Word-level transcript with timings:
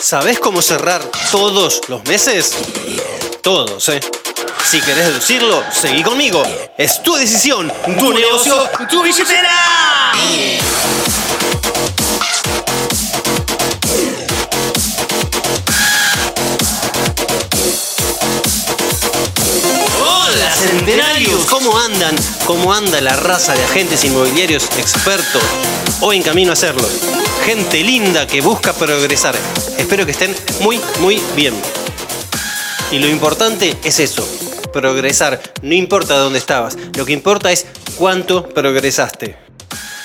¿Sabés 0.00 0.38
cómo 0.38 0.62
cerrar 0.62 1.02
todos 1.30 1.82
los 1.88 2.04
meses? 2.04 2.54
Todos, 3.42 3.88
¿eh? 3.90 4.00
Si 4.64 4.80
querés 4.80 5.06
deducirlo, 5.06 5.62
seguí 5.72 6.02
conmigo. 6.02 6.42
Es 6.78 7.02
tu 7.02 7.14
decisión, 7.14 7.70
tu 7.98 8.12
negocio, 8.12 8.68
tu 8.88 9.02
billetera. 9.02 10.12
Andan? 21.84 22.16
¿Cómo 22.46 22.72
anda 22.72 23.00
la 23.00 23.14
raza 23.14 23.54
de 23.54 23.62
agentes 23.62 24.04
inmobiliarios 24.04 24.64
expertos 24.78 25.42
o 26.00 26.12
en 26.12 26.22
camino 26.22 26.50
a 26.50 26.54
hacerlo? 26.54 26.88
Gente 27.44 27.82
linda 27.82 28.26
que 28.26 28.40
busca 28.40 28.72
progresar. 28.72 29.36
Espero 29.76 30.06
que 30.06 30.12
estén 30.12 30.34
muy, 30.60 30.80
muy 31.00 31.20
bien. 31.36 31.54
Y 32.90 32.98
lo 32.98 33.06
importante 33.06 33.76
es 33.84 34.00
eso, 34.00 34.26
progresar. 34.72 35.42
No 35.62 35.74
importa 35.74 36.16
dónde 36.16 36.38
estabas, 36.38 36.76
lo 36.96 37.04
que 37.04 37.12
importa 37.12 37.52
es 37.52 37.66
cuánto 37.96 38.48
progresaste. 38.48 39.36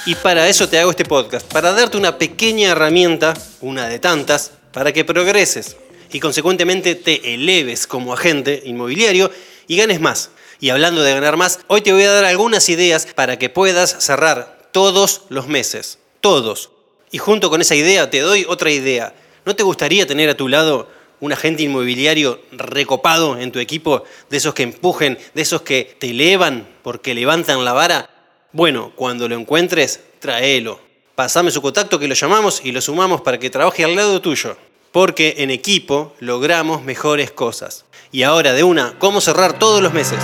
Y 0.05 0.15
para 0.15 0.49
eso 0.49 0.67
te 0.67 0.79
hago 0.79 0.91
este 0.91 1.05
podcast, 1.05 1.45
para 1.47 1.71
darte 1.71 1.97
una 1.97 2.17
pequeña 2.17 2.71
herramienta, 2.71 3.33
una 3.61 3.87
de 3.87 3.99
tantas, 3.99 4.51
para 4.73 4.91
que 4.91 5.05
progreses 5.05 5.77
y 6.11 6.19
consecuentemente 6.19 6.95
te 6.95 7.35
eleves 7.35 7.87
como 7.87 8.13
agente 8.13 8.61
inmobiliario 8.65 9.31
y 9.67 9.77
ganes 9.77 10.01
más. 10.01 10.31
Y 10.61 10.71
hablando 10.71 11.01
de 11.01 11.13
ganar 11.13 11.37
más, 11.37 11.61
hoy 11.67 11.81
te 11.81 11.93
voy 11.93 12.03
a 12.03 12.11
dar 12.11 12.25
algunas 12.25 12.67
ideas 12.67 13.07
para 13.15 13.39
que 13.39 13.49
puedas 13.49 13.95
cerrar 13.99 14.59
todos 14.71 15.21
los 15.29 15.47
meses. 15.47 15.99
Todos. 16.19 16.71
Y 17.11 17.17
junto 17.17 17.49
con 17.49 17.61
esa 17.61 17.75
idea 17.75 18.09
te 18.09 18.19
doy 18.19 18.45
otra 18.47 18.69
idea. 18.69 19.13
¿No 19.45 19.55
te 19.55 19.63
gustaría 19.63 20.05
tener 20.05 20.29
a 20.29 20.35
tu 20.35 20.49
lado 20.49 20.89
un 21.21 21.31
agente 21.31 21.63
inmobiliario 21.63 22.41
recopado 22.51 23.37
en 23.37 23.51
tu 23.51 23.59
equipo, 23.59 24.03
de 24.29 24.37
esos 24.37 24.53
que 24.53 24.63
empujen, 24.63 25.17
de 25.33 25.41
esos 25.41 25.61
que 25.61 25.95
te 25.97 26.09
elevan 26.09 26.67
porque 26.83 27.13
levantan 27.13 27.63
la 27.63 27.71
vara? 27.71 28.09
Bueno, 28.51 28.91
cuando 28.95 29.29
lo 29.29 29.35
encuentres, 29.35 30.01
tráelo. 30.19 30.81
Pasame 31.15 31.51
su 31.51 31.61
contacto 31.61 31.99
que 31.99 32.07
lo 32.07 32.15
llamamos 32.15 32.61
y 32.63 32.73
lo 32.73 32.81
sumamos 32.81 33.21
para 33.21 33.39
que 33.39 33.49
trabaje 33.49 33.85
al 33.85 33.95
lado 33.95 34.21
tuyo. 34.21 34.57
Porque 34.91 35.35
en 35.39 35.51
equipo 35.51 36.15
logramos 36.19 36.83
mejores 36.83 37.31
cosas. 37.31 37.85
Y 38.11 38.23
ahora 38.23 38.53
de 38.53 38.63
una, 38.63 38.95
¿cómo 38.97 39.21
cerrar 39.21 39.59
todos 39.59 39.81
los 39.81 39.93
meses? 39.93 40.19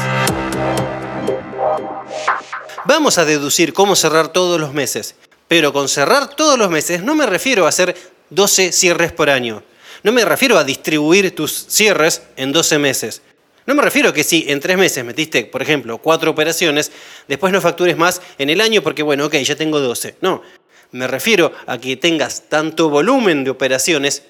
Vamos 2.86 3.18
a 3.18 3.26
deducir 3.26 3.74
cómo 3.74 3.96
cerrar 3.96 4.30
todos 4.30 4.60
los 4.60 4.74
meses. 4.74 5.16
Pero 5.48 5.74
con 5.74 5.88
cerrar 5.88 6.36
todos 6.36 6.58
los 6.58 6.70
meses 6.70 7.04
no 7.04 7.16
me 7.16 7.26
refiero 7.26 7.66
a 7.66 7.70
hacer 7.70 7.96
12 8.30 8.72
cierres 8.72 9.12
por 9.12 9.30
año. 9.30 9.64
No 10.04 10.12
me 10.12 10.26
refiero 10.26 10.58
a 10.58 10.64
distribuir 10.64 11.36
tus 11.36 11.52
cierres 11.68 12.24
en 12.36 12.52
12 12.52 12.80
meses. 12.80 13.22
No 13.66 13.74
me 13.74 13.82
refiero 13.82 14.10
a 14.10 14.14
que 14.14 14.24
si 14.24 14.46
en 14.48 14.60
tres 14.60 14.78
meses 14.78 15.04
metiste, 15.04 15.46
por 15.46 15.62
ejemplo, 15.62 15.98
cuatro 15.98 16.30
operaciones, 16.30 16.92
después 17.28 17.52
no 17.52 17.62
factures 17.62 17.98
más 17.98 18.22
en 18.38 18.52
el 18.52 18.62
año 18.62 18.84
porque, 18.84 19.02
bueno, 19.02 19.26
ok, 19.26 19.36
ya 19.38 19.56
tengo 19.56 19.80
12. 19.80 20.18
No, 20.22 20.44
me 20.92 21.08
refiero 21.08 21.52
a 21.66 21.80
que 21.80 21.98
tengas 21.98 22.48
tanto 22.48 22.90
volumen 22.90 23.44
de 23.44 23.50
operaciones 23.50 24.24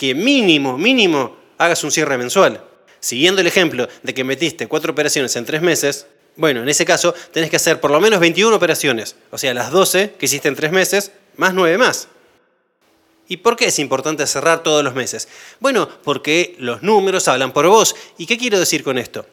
que 0.00 0.14
mínimo, 0.14 0.78
mínimo, 0.78 1.36
hagas 1.58 1.84
un 1.84 1.90
cierre 1.90 2.16
mensual. 2.16 2.64
Siguiendo 3.00 3.42
el 3.42 3.46
ejemplo 3.46 3.86
de 4.02 4.14
que 4.14 4.24
metiste 4.24 4.66
cuatro 4.66 4.92
operaciones 4.92 5.36
en 5.36 5.44
tres 5.44 5.60
meses, 5.60 6.06
bueno, 6.36 6.62
en 6.62 6.70
ese 6.70 6.86
caso 6.86 7.14
tenés 7.34 7.50
que 7.50 7.56
hacer 7.56 7.80
por 7.80 7.90
lo 7.90 8.00
menos 8.00 8.18
21 8.18 8.56
operaciones, 8.56 9.14
o 9.30 9.36
sea, 9.36 9.52
las 9.52 9.70
12 9.70 10.14
que 10.18 10.24
hiciste 10.24 10.48
en 10.48 10.56
tres 10.56 10.72
meses, 10.72 11.12
más 11.36 11.52
9 11.52 11.76
más. 11.76 12.08
¿Y 13.28 13.36
por 13.36 13.56
qué 13.56 13.66
es 13.66 13.78
importante 13.78 14.26
cerrar 14.26 14.62
todos 14.62 14.82
los 14.82 14.94
meses? 14.94 15.28
Bueno, 15.58 15.86
porque 16.02 16.56
los 16.58 16.82
números 16.82 17.28
hablan 17.28 17.52
por 17.52 17.66
vos. 17.66 17.94
¿Y 18.16 18.24
qué 18.24 18.38
quiero 18.38 18.58
decir 18.58 18.82
con 18.82 18.96
esto? 18.96 19.26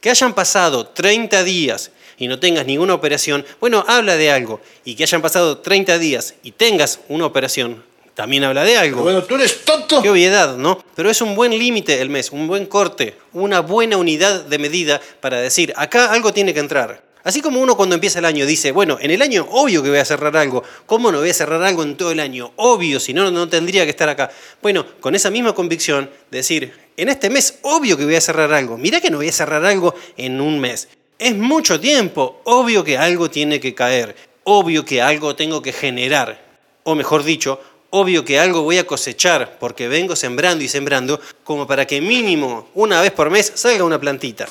Que 0.00 0.10
hayan 0.10 0.34
pasado 0.34 0.86
30 0.86 1.42
días 1.42 1.90
y 2.16 2.28
no 2.28 2.38
tengas 2.38 2.64
ninguna 2.64 2.94
operación, 2.94 3.44
bueno, 3.58 3.84
habla 3.88 4.14
de 4.16 4.30
algo. 4.30 4.60
Y 4.84 4.94
que 4.94 5.02
hayan 5.02 5.20
pasado 5.20 5.58
30 5.58 5.98
días 5.98 6.34
y 6.44 6.52
tengas 6.52 7.00
una 7.08 7.26
operación, 7.26 7.82
también 8.16 8.44
habla 8.44 8.64
de 8.64 8.78
algo. 8.78 9.02
Bueno, 9.02 9.22
tú 9.24 9.34
eres 9.34 9.62
tonto. 9.66 10.00
Qué 10.00 10.08
obviedad, 10.08 10.56
¿no? 10.56 10.82
Pero 10.94 11.10
es 11.10 11.20
un 11.20 11.34
buen 11.34 11.56
límite 11.56 12.00
el 12.00 12.08
mes, 12.08 12.32
un 12.32 12.46
buen 12.46 12.64
corte, 12.64 13.14
una 13.34 13.60
buena 13.60 13.98
unidad 13.98 14.46
de 14.46 14.58
medida 14.58 15.02
para 15.20 15.38
decir, 15.38 15.74
acá 15.76 16.10
algo 16.10 16.32
tiene 16.32 16.54
que 16.54 16.60
entrar. 16.60 17.04
Así 17.24 17.42
como 17.42 17.60
uno 17.60 17.76
cuando 17.76 17.94
empieza 17.94 18.20
el 18.20 18.24
año 18.24 18.46
dice, 18.46 18.72
bueno, 18.72 18.96
en 19.02 19.10
el 19.10 19.20
año 19.20 19.46
obvio 19.50 19.82
que 19.82 19.90
voy 19.90 19.98
a 19.98 20.04
cerrar 20.06 20.34
algo, 20.34 20.62
¿cómo 20.86 21.12
no 21.12 21.18
voy 21.18 21.28
a 21.28 21.34
cerrar 21.34 21.62
algo 21.62 21.82
en 21.82 21.98
todo 21.98 22.10
el 22.10 22.20
año? 22.20 22.52
Obvio, 22.56 23.00
si 23.00 23.12
no, 23.12 23.30
no 23.30 23.50
tendría 23.50 23.84
que 23.84 23.90
estar 23.90 24.08
acá. 24.08 24.30
Bueno, 24.62 24.86
con 25.00 25.14
esa 25.14 25.30
misma 25.30 25.54
convicción, 25.54 26.08
decir, 26.30 26.72
en 26.96 27.10
este 27.10 27.28
mes 27.28 27.58
obvio 27.62 27.98
que 27.98 28.06
voy 28.06 28.16
a 28.16 28.20
cerrar 28.22 28.50
algo, 28.54 28.78
mirá 28.78 28.98
que 29.02 29.10
no 29.10 29.18
voy 29.18 29.28
a 29.28 29.32
cerrar 29.32 29.62
algo 29.66 29.94
en 30.16 30.40
un 30.40 30.58
mes. 30.58 30.88
Es 31.18 31.36
mucho 31.36 31.78
tiempo, 31.78 32.40
obvio 32.44 32.82
que 32.82 32.96
algo 32.96 33.28
tiene 33.28 33.60
que 33.60 33.74
caer, 33.74 34.16
obvio 34.44 34.86
que 34.86 35.02
algo 35.02 35.36
tengo 35.36 35.60
que 35.60 35.74
generar, 35.74 36.46
o 36.84 36.94
mejor 36.94 37.24
dicho, 37.24 37.60
obvio 37.90 38.24
que 38.24 38.38
algo 38.38 38.62
voy 38.62 38.78
a 38.78 38.86
cosechar 38.86 39.58
porque 39.58 39.88
vengo 39.88 40.16
sembrando 40.16 40.64
y 40.64 40.68
sembrando 40.68 41.20
como 41.44 41.66
para 41.66 41.86
que 41.86 42.00
mínimo 42.00 42.68
una 42.74 43.00
vez 43.00 43.12
por 43.12 43.30
mes 43.30 43.52
salga 43.54 43.84
una 43.84 44.00
plantita. 44.00 44.46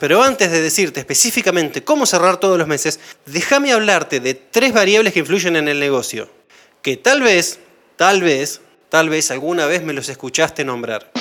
Pero 0.00 0.22
antes 0.22 0.50
de 0.50 0.60
decirte 0.60 1.00
específicamente 1.00 1.84
cómo 1.84 2.06
cerrar 2.06 2.38
todos 2.38 2.58
los 2.58 2.66
meses, 2.66 2.98
déjame 3.24 3.72
hablarte 3.72 4.18
de 4.18 4.34
tres 4.34 4.72
variables 4.72 5.12
que 5.12 5.20
influyen 5.20 5.54
en 5.56 5.68
el 5.68 5.78
negocio, 5.78 6.28
que 6.82 6.96
tal 6.96 7.22
vez, 7.22 7.60
tal 7.96 8.20
vez, 8.20 8.60
tal 8.88 9.08
vez 9.08 9.30
alguna 9.30 9.66
vez 9.66 9.82
me 9.82 9.92
los 9.92 10.08
escuchaste 10.08 10.64
nombrar. 10.64 11.12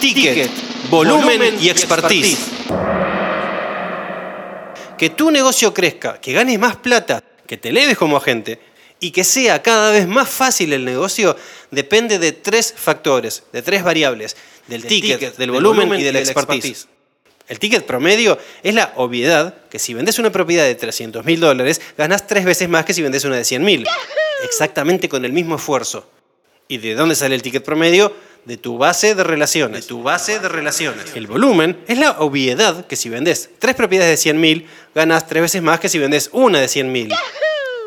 Ticket, 0.00 0.50
volumen, 0.88 1.56
y 1.60 1.70
expertise. 1.70 2.38
Que 4.96 5.10
tu 5.10 5.32
negocio 5.32 5.74
crezca, 5.74 6.20
que 6.20 6.32
ganes 6.32 6.58
más 6.58 6.76
plata, 6.76 7.24
que 7.48 7.56
te 7.56 7.70
eleves 7.70 7.98
como 7.98 8.16
agente 8.16 8.73
y 9.04 9.10
que 9.10 9.22
sea 9.22 9.60
cada 9.60 9.90
vez 9.90 10.08
más 10.08 10.30
fácil 10.30 10.72
el 10.72 10.82
negocio 10.82 11.36
depende 11.70 12.18
de 12.18 12.32
tres 12.32 12.72
factores, 12.74 13.42
de 13.52 13.60
tres 13.60 13.84
variables, 13.84 14.34
del, 14.66 14.86
ticket, 14.86 15.36
del, 15.36 15.50
volumen, 15.50 16.00
y 16.00 16.02
del, 16.02 16.16
expertise. 16.16 16.88
El 17.46 17.58
ticket 17.58 17.84
promedio 17.84 18.38
es 18.62 18.74
la 18.74 18.94
obviedad 18.96 19.54
que 19.68 19.78
si 19.78 19.92
vendes 19.92 20.18
una 20.18 20.32
propiedad 20.32 20.64
de 20.64 20.74
300 20.74 21.22
mil 21.22 21.38
dólares, 21.38 21.82
ganas 21.98 22.26
tres 22.26 22.46
veces 22.46 22.70
más 22.70 22.86
que 22.86 22.94
si 22.94 23.02
vendes 23.02 23.26
una 23.26 23.36
de 23.36 23.44
100 23.44 23.62
mil. 23.62 23.86
Exactamente 24.42 25.10
con 25.10 25.26
el 25.26 25.34
mismo 25.34 25.56
esfuerzo. 25.56 26.08
¿Y 26.66 26.78
de 26.78 26.94
dónde 26.94 27.14
sale 27.14 27.34
el 27.34 27.42
ticket 27.42 27.62
promedio? 27.62 28.10
De 28.46 28.56
tu 28.56 28.78
base 28.78 29.14
de 29.14 29.22
relaciones. 29.22 29.82
De 29.82 29.86
tu 29.86 30.02
base 30.02 30.38
de 30.38 30.48
relaciones. 30.48 31.14
El 31.14 31.26
volumen 31.26 31.78
es 31.88 31.98
la 31.98 32.12
obviedad 32.20 32.86
que 32.86 32.96
si 32.96 33.10
vendes 33.10 33.50
tres 33.58 33.74
propiedades 33.74 34.12
de 34.12 34.16
100 34.16 34.40
mil, 34.40 34.66
ganas 34.94 35.26
tres 35.26 35.42
veces 35.42 35.60
más 35.60 35.78
que 35.78 35.90
si 35.90 35.98
vendes 35.98 36.30
una 36.32 36.58
de 36.58 36.68
100 36.68 36.90
mil. 36.90 37.14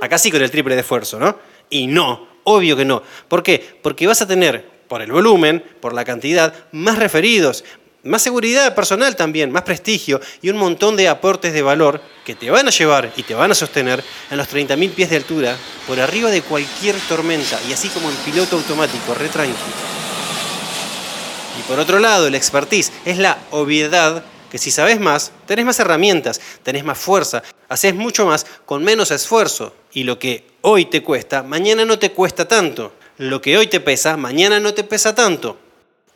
Acá 0.01 0.17
sí 0.17 0.31
con 0.31 0.41
el 0.41 0.51
triple 0.51 0.75
de 0.75 0.81
esfuerzo, 0.81 1.19
¿no? 1.19 1.37
Y 1.69 1.87
no, 1.87 2.27
obvio 2.43 2.77
que 2.77 2.85
no. 2.85 3.01
¿Por 3.27 3.43
qué? 3.43 3.79
Porque 3.81 4.07
vas 4.07 4.21
a 4.21 4.27
tener, 4.27 4.65
por 4.87 5.01
el 5.01 5.11
volumen, 5.11 5.63
por 5.79 5.93
la 5.93 6.05
cantidad, 6.05 6.53
más 6.71 6.97
referidos, 6.97 7.63
más 8.03 8.21
seguridad 8.21 8.73
personal 8.73 9.15
también, 9.15 9.51
más 9.51 9.63
prestigio 9.63 10.21
y 10.41 10.49
un 10.49 10.57
montón 10.57 10.95
de 10.95 11.09
aportes 11.09 11.53
de 11.53 11.61
valor 11.61 12.01
que 12.25 12.35
te 12.35 12.49
van 12.49 12.67
a 12.67 12.71
llevar 12.71 13.11
y 13.17 13.23
te 13.23 13.33
van 13.33 13.51
a 13.51 13.55
sostener 13.55 14.03
en 14.31 14.37
los 14.37 14.47
30.000 14.47 14.91
pies 14.91 15.09
de 15.09 15.17
altura 15.17 15.57
por 15.85 15.99
arriba 15.99 16.29
de 16.29 16.41
cualquier 16.41 16.95
tormenta 17.09 17.59
y 17.67 17.73
así 17.73 17.89
como 17.89 18.09
en 18.09 18.15
piloto 18.17 18.55
automático, 18.55 19.13
re 19.13 19.27
tranquilo. 19.29 19.57
Y 21.59 21.63
por 21.63 21.79
otro 21.79 21.99
lado, 21.99 22.27
el 22.27 22.35
expertise 22.35 22.91
es 23.03 23.17
la 23.17 23.39
obviedad 23.51 24.23
que 24.51 24.57
si 24.57 24.71
sabes 24.71 24.99
más, 24.99 25.31
tenés 25.45 25.65
más 25.65 25.79
herramientas, 25.79 26.39
tenés 26.63 26.83
más 26.83 26.97
fuerza, 26.97 27.43
haces 27.69 27.93
mucho 27.93 28.25
más 28.25 28.45
con 28.65 28.83
menos 28.83 29.11
esfuerzo. 29.11 29.73
Y 29.93 30.03
lo 30.03 30.19
que 30.19 30.45
hoy 30.61 30.85
te 30.85 31.03
cuesta, 31.03 31.43
mañana 31.43 31.85
no 31.85 31.99
te 31.99 32.11
cuesta 32.11 32.47
tanto. 32.47 32.93
Lo 33.17 33.41
que 33.41 33.57
hoy 33.57 33.67
te 33.67 33.79
pesa, 33.79 34.15
mañana 34.15 34.59
no 34.59 34.73
te 34.73 34.83
pesa 34.83 35.15
tanto. 35.15 35.57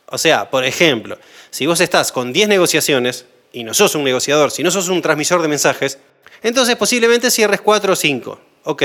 O 0.08 0.18
sea, 0.18 0.50
por 0.50 0.64
ejemplo, 0.66 1.18
si 1.50 1.66
vos 1.66 1.80
estás 1.82 2.12
con 2.12 2.34
10 2.34 2.50
negociaciones 2.50 3.26
y 3.54 3.64
no 3.64 3.74
sos 3.74 3.96
un 3.96 4.04
negociador, 4.04 4.52
si 4.52 4.64
no 4.64 4.72
sos 4.72 4.90
un 4.90 5.02
transmisor 5.02 5.42
de 5.42 5.48
mensajes, 5.48 5.98
entonces 6.44 6.76
posiblemente 6.76 7.32
cierres 7.32 7.62
4 7.62 7.94
o 7.94 7.96
5. 7.96 8.40
Ok. 8.66 8.84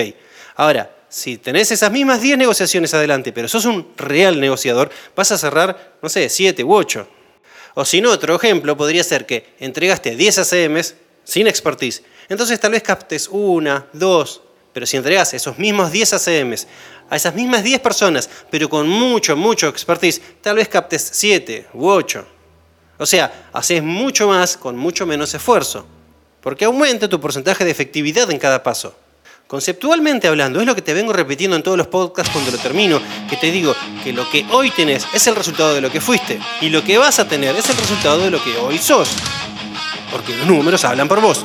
Ahora, 0.54 0.90
si 1.08 1.36
tenés 1.36 1.70
esas 1.70 1.90
mismas 1.90 2.20
10 2.20 2.38
negociaciones 2.38 2.94
adelante, 2.94 3.32
pero 3.32 3.48
sos 3.48 3.64
un 3.64 3.92
real 3.96 4.40
negociador, 4.40 4.90
vas 5.14 5.32
a 5.32 5.38
cerrar, 5.38 5.96
no 6.02 6.08
sé, 6.08 6.28
7 6.28 6.64
u 6.64 6.74
8. 6.74 7.08
O 7.78 7.84
si 7.84 8.00
no, 8.00 8.10
otro 8.10 8.34
ejemplo 8.34 8.74
podría 8.74 9.04
ser 9.04 9.26
que 9.26 9.54
entregaste 9.58 10.16
10 10.16 10.38
ACMs 10.38 10.94
sin 11.24 11.46
expertise. 11.46 12.02
Entonces 12.30 12.58
tal 12.58 12.72
vez 12.72 12.82
captes 12.82 13.28
una, 13.30 13.84
dos, 13.92 14.40
pero 14.72 14.86
si 14.86 14.96
entregas 14.96 15.34
esos 15.34 15.58
mismos 15.58 15.92
10 15.92 16.14
ACMs 16.14 16.66
a 17.10 17.16
esas 17.16 17.34
mismas 17.34 17.62
10 17.62 17.80
personas, 17.80 18.30
pero 18.50 18.70
con 18.70 18.88
mucho, 18.88 19.36
mucho 19.36 19.68
expertise, 19.68 20.22
tal 20.40 20.56
vez 20.56 20.68
captes 20.68 21.06
7 21.12 21.66
u 21.74 21.86
8. 21.86 22.26
O 22.96 23.04
sea, 23.04 23.50
haces 23.52 23.82
mucho 23.82 24.26
más 24.26 24.56
con 24.56 24.78
mucho 24.78 25.04
menos 25.04 25.34
esfuerzo, 25.34 25.86
porque 26.40 26.64
aumenta 26.64 27.10
tu 27.10 27.20
porcentaje 27.20 27.62
de 27.66 27.72
efectividad 27.72 28.30
en 28.30 28.38
cada 28.38 28.62
paso. 28.62 28.96
Conceptualmente 29.46 30.26
hablando, 30.26 30.60
es 30.60 30.66
lo 30.66 30.74
que 30.74 30.82
te 30.82 30.92
vengo 30.92 31.12
repitiendo 31.12 31.56
en 31.56 31.62
todos 31.62 31.78
los 31.78 31.86
podcasts 31.86 32.32
cuando 32.32 32.50
lo 32.50 32.58
termino, 32.58 33.00
que 33.30 33.36
te 33.36 33.52
digo 33.52 33.76
que 34.02 34.12
lo 34.12 34.28
que 34.28 34.44
hoy 34.50 34.70
tenés 34.70 35.06
es 35.14 35.24
el 35.28 35.36
resultado 35.36 35.72
de 35.72 35.80
lo 35.80 35.88
que 35.88 36.00
fuiste 36.00 36.40
y 36.60 36.68
lo 36.68 36.82
que 36.82 36.98
vas 36.98 37.20
a 37.20 37.28
tener 37.28 37.54
es 37.54 37.70
el 37.70 37.76
resultado 37.76 38.18
de 38.18 38.32
lo 38.32 38.42
que 38.42 38.56
hoy 38.56 38.78
sos. 38.78 39.08
Porque 40.10 40.36
los 40.36 40.48
números 40.48 40.84
hablan 40.84 41.06
por 41.06 41.20
vos. 41.20 41.44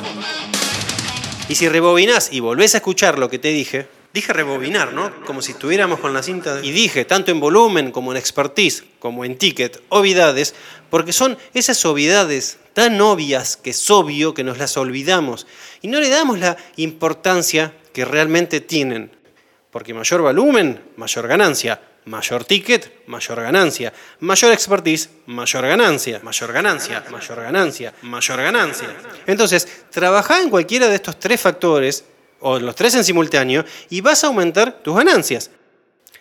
Y 1.48 1.54
si 1.54 1.68
rebobinás 1.68 2.32
y 2.32 2.40
volvés 2.40 2.74
a 2.74 2.78
escuchar 2.78 3.20
lo 3.20 3.30
que 3.30 3.38
te 3.38 3.48
dije, 3.48 3.86
dije 4.12 4.32
rebobinar, 4.32 4.92
¿no? 4.92 5.12
Como 5.24 5.40
si 5.40 5.52
estuviéramos 5.52 6.00
con 6.00 6.12
la 6.12 6.24
cinta. 6.24 6.58
Y 6.60 6.72
dije, 6.72 7.04
tanto 7.04 7.30
en 7.30 7.38
volumen 7.38 7.92
como 7.92 8.10
en 8.10 8.18
expertise, 8.18 8.82
como 8.98 9.24
en 9.24 9.38
ticket, 9.38 9.80
obviedades, 9.90 10.56
porque 10.90 11.12
son 11.12 11.38
esas 11.54 11.84
obviedades 11.84 12.58
tan 12.72 13.00
obvias 13.00 13.56
que 13.56 13.70
es 13.70 13.90
obvio 13.90 14.34
que 14.34 14.44
nos 14.44 14.58
las 14.58 14.76
olvidamos 14.76 15.46
y 15.80 15.88
no 15.88 16.00
le 16.00 16.08
damos 16.08 16.38
la 16.38 16.56
importancia 16.76 17.74
que 17.92 18.04
realmente 18.04 18.60
tienen. 18.60 19.10
Porque 19.70 19.94
mayor 19.94 20.20
volumen, 20.20 20.82
mayor 20.96 21.26
ganancia. 21.26 21.80
Mayor 22.04 22.44
ticket, 22.44 23.06
mayor 23.06 23.40
ganancia. 23.40 23.92
Mayor 24.20 24.52
expertise, 24.52 25.08
mayor 25.26 25.66
ganancia. 25.66 26.20
Mayor 26.22 26.52
ganancia, 26.52 27.04
mayor 27.10 27.40
ganancia, 27.40 27.94
mayor 28.02 28.42
ganancia. 28.42 28.88
Entonces, 29.26 29.68
trabajá 29.90 30.40
en 30.42 30.50
cualquiera 30.50 30.88
de 30.88 30.96
estos 30.96 31.18
tres 31.18 31.40
factores, 31.40 32.04
o 32.40 32.58
los 32.58 32.74
tres 32.74 32.96
en 32.96 33.04
simultáneo, 33.04 33.64
y 33.88 34.00
vas 34.00 34.24
a 34.24 34.26
aumentar 34.26 34.82
tus 34.82 34.96
ganancias. 34.96 35.50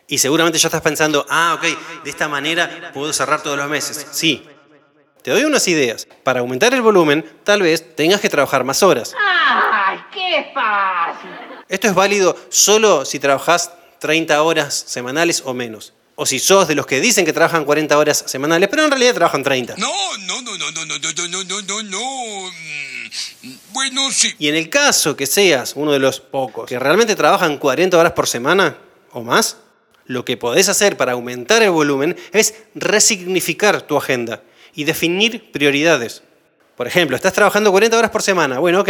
Y 0.08 0.20
seguramente 0.20 0.60
ya 0.60 0.68
estás 0.68 0.82
pensando, 0.82 1.26
ah, 1.30 1.58
ok, 1.58 2.04
de 2.04 2.10
esta 2.10 2.28
manera 2.28 2.92
puedo 2.94 3.12
cerrar 3.12 3.42
todos 3.42 3.58
los 3.58 3.70
meses. 3.70 4.06
Sí. 4.12 4.46
Te 5.24 5.32
doy 5.32 5.44
unas 5.44 5.68
ideas. 5.68 6.08
Para 6.24 6.40
aumentar 6.40 6.74
el 6.74 6.82
volumen, 6.82 7.24
tal 7.44 7.62
vez 7.62 7.96
tengas 7.96 8.22
que 8.22 8.30
trabajar 8.30 8.64
más 8.64 8.82
horas. 8.82 9.14
¡Ay, 9.20 10.00
qué 10.12 10.52
fácil! 10.54 11.30
Esto 11.70 11.88
es 11.88 11.94
válido 11.94 12.36
solo 12.50 13.06
si 13.06 13.20
trabajas 13.20 13.72
30 14.00 14.42
horas 14.42 14.84
semanales 14.88 15.44
o 15.46 15.54
menos. 15.54 15.94
O 16.16 16.26
si 16.26 16.40
sos 16.40 16.68
de 16.68 16.76
los 16.76 16.86
que 16.86 17.00
dicen 17.00 17.26
que 17.26 17.34
trabajan 17.34 17.66
40 17.66 17.98
horas 17.98 18.24
semanales, 18.28 18.68
pero 18.70 18.84
en 18.84 18.92
realidad 18.92 19.14
trabajan 19.14 19.44
30. 19.44 19.76
No, 19.78 19.88
no, 20.20 20.42
no, 20.42 20.58
no, 20.58 20.72
no, 20.72 20.86
no, 20.86 20.98
no, 20.98 21.28
no, 21.28 21.44
no, 21.44 21.62
no, 21.62 21.84
no. 21.84 22.52
Mm, 23.44 23.56
Bueno, 23.72 24.12
sí. 24.12 24.34
Y 24.40 24.48
en 24.50 24.56
el 24.56 24.70
caso 24.70 25.16
que 25.16 25.26
seas 25.28 25.74
uno 25.76 25.92
de 25.92 26.00
los 26.00 26.20
pocos 26.20 26.68
que 26.68 26.80
realmente 26.80 27.16
trabajan 27.16 27.58
40 27.58 27.98
horas 27.98 28.14
por 28.14 28.28
semana 28.28 28.78
o 29.12 29.22
más, 29.22 29.58
lo 30.06 30.26
que 30.26 30.36
podés 30.36 30.68
hacer 30.68 30.98
para 30.98 31.14
aumentar 31.14 31.62
el 31.64 31.72
volumen 31.72 32.18
es 32.34 32.56
resignificar 32.76 33.82
tu 33.84 33.98
agenda 33.98 34.42
y 34.76 34.84
definir 34.84 35.52
prioridades. 35.52 36.24
Por 36.76 36.88
ejemplo, 36.88 37.16
estás 37.16 37.34
trabajando 37.34 37.72
40 37.72 37.98
horas 37.98 38.12
por 38.12 38.22
semana. 38.22 38.60
Bueno, 38.60 38.82
ok. 38.82 38.90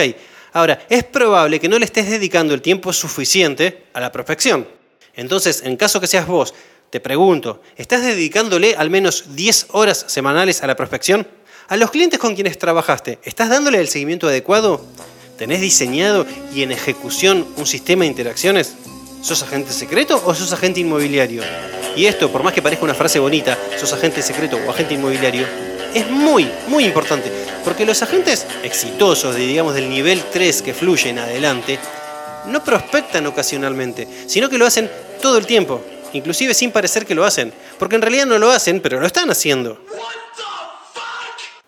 Ahora, 0.54 0.86
es 0.90 1.04
probable 1.04 1.60
que 1.60 1.70
no 1.70 1.80
le 1.80 1.86
estés 1.86 2.10
dedicando 2.10 2.54
el 2.54 2.62
tiempo 2.62 2.92
suficiente 2.94 3.84
a 3.94 4.00
la 4.00 4.12
prospección. 4.12 4.68
Entonces, 5.16 5.64
en 5.66 5.78
caso 5.78 6.00
que 6.00 6.08
seas 6.08 6.28
vos, 6.28 6.54
te 6.90 7.00
pregunto, 7.00 7.62
¿estás 7.78 8.02
dedicándole 8.04 8.76
al 8.76 8.90
menos 8.90 9.36
10 9.36 9.68
horas 9.72 10.06
semanales 10.08 10.62
a 10.64 10.68
la 10.68 10.76
prospección? 10.76 11.28
¿A 11.70 11.78
los 11.78 11.92
clientes 11.92 12.20
con 12.20 12.36
quienes 12.36 12.58
trabajaste, 12.58 13.20
estás 13.24 13.50
dándole 13.50 13.80
el 13.80 13.88
seguimiento 13.88 14.28
adecuado? 14.28 14.86
¿Tenés 15.38 15.62
diseñado 15.62 16.26
y 16.54 16.64
en 16.64 16.72
ejecución 16.72 17.48
un 17.56 17.66
sistema 17.66 18.04
de 18.04 18.10
interacciones? 18.10 18.76
¿Sos 19.22 19.42
agente 19.44 19.72
secreto 19.72 20.22
o 20.26 20.36
sos 20.36 20.52
agente 20.52 20.82
inmobiliario? 20.82 21.44
Y 21.96 22.06
esto, 22.06 22.30
por 22.30 22.44
más 22.44 22.54
que 22.54 22.62
parezca 22.62 22.84
una 22.84 22.94
frase 22.94 23.20
bonita, 23.20 23.58
sos 23.78 23.94
agente 23.94 24.22
secreto 24.22 24.58
o 24.58 24.70
agente 24.70 24.94
inmobiliario, 24.94 25.48
es 25.94 26.10
muy, 26.10 26.50
muy 26.68 26.86
importante, 26.86 27.32
porque 27.64 27.86
los 27.86 28.02
agentes 28.02 28.48
exitosos, 28.64 29.36
de, 29.36 29.46
digamos 29.46 29.74
del 29.74 29.90
nivel 29.90 30.24
3 30.32 30.62
que 30.62 30.74
fluyen 30.74 31.20
adelante, 31.20 31.80
no 32.46 32.64
prospectan 32.64 33.26
ocasionalmente, 33.28 34.08
sino 34.28 34.50
que 34.50 34.58
lo 34.58 34.66
hacen 34.66 34.90
todo 35.22 35.38
el 35.38 35.46
tiempo, 35.46 35.84
inclusive 36.14 36.54
sin 36.54 36.72
parecer 36.72 37.06
que 37.06 37.16
lo 37.16 37.26
hacen, 37.26 37.54
porque 37.78 37.96
en 37.96 38.02
realidad 38.02 38.26
no 38.26 38.38
lo 38.38 38.52
hacen, 38.52 38.80
pero 38.80 39.00
lo 39.00 39.08
están 39.08 39.30
haciendo. 39.30 39.80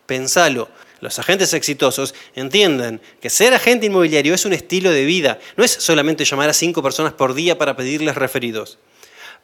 Pensalo. 0.06 0.70
Los 1.00 1.20
agentes 1.20 1.54
exitosos 1.54 2.16
entiendan 2.34 3.02
que 3.20 3.30
ser 3.30 3.54
agente 3.54 3.88
inmobiliario 3.88 4.34
es 4.34 4.46
un 4.46 4.54
estilo 4.54 4.90
de 4.90 5.04
vida, 5.04 5.38
no 5.58 5.66
es 5.66 5.72
solamente 5.72 6.24
llamar 6.24 6.50
a 6.50 6.54
cinco 6.54 6.81
personas 6.81 7.12
por 7.12 7.34
día 7.34 7.58
para 7.58 7.75
pedirles 7.75 8.16
referidos. 8.16 8.78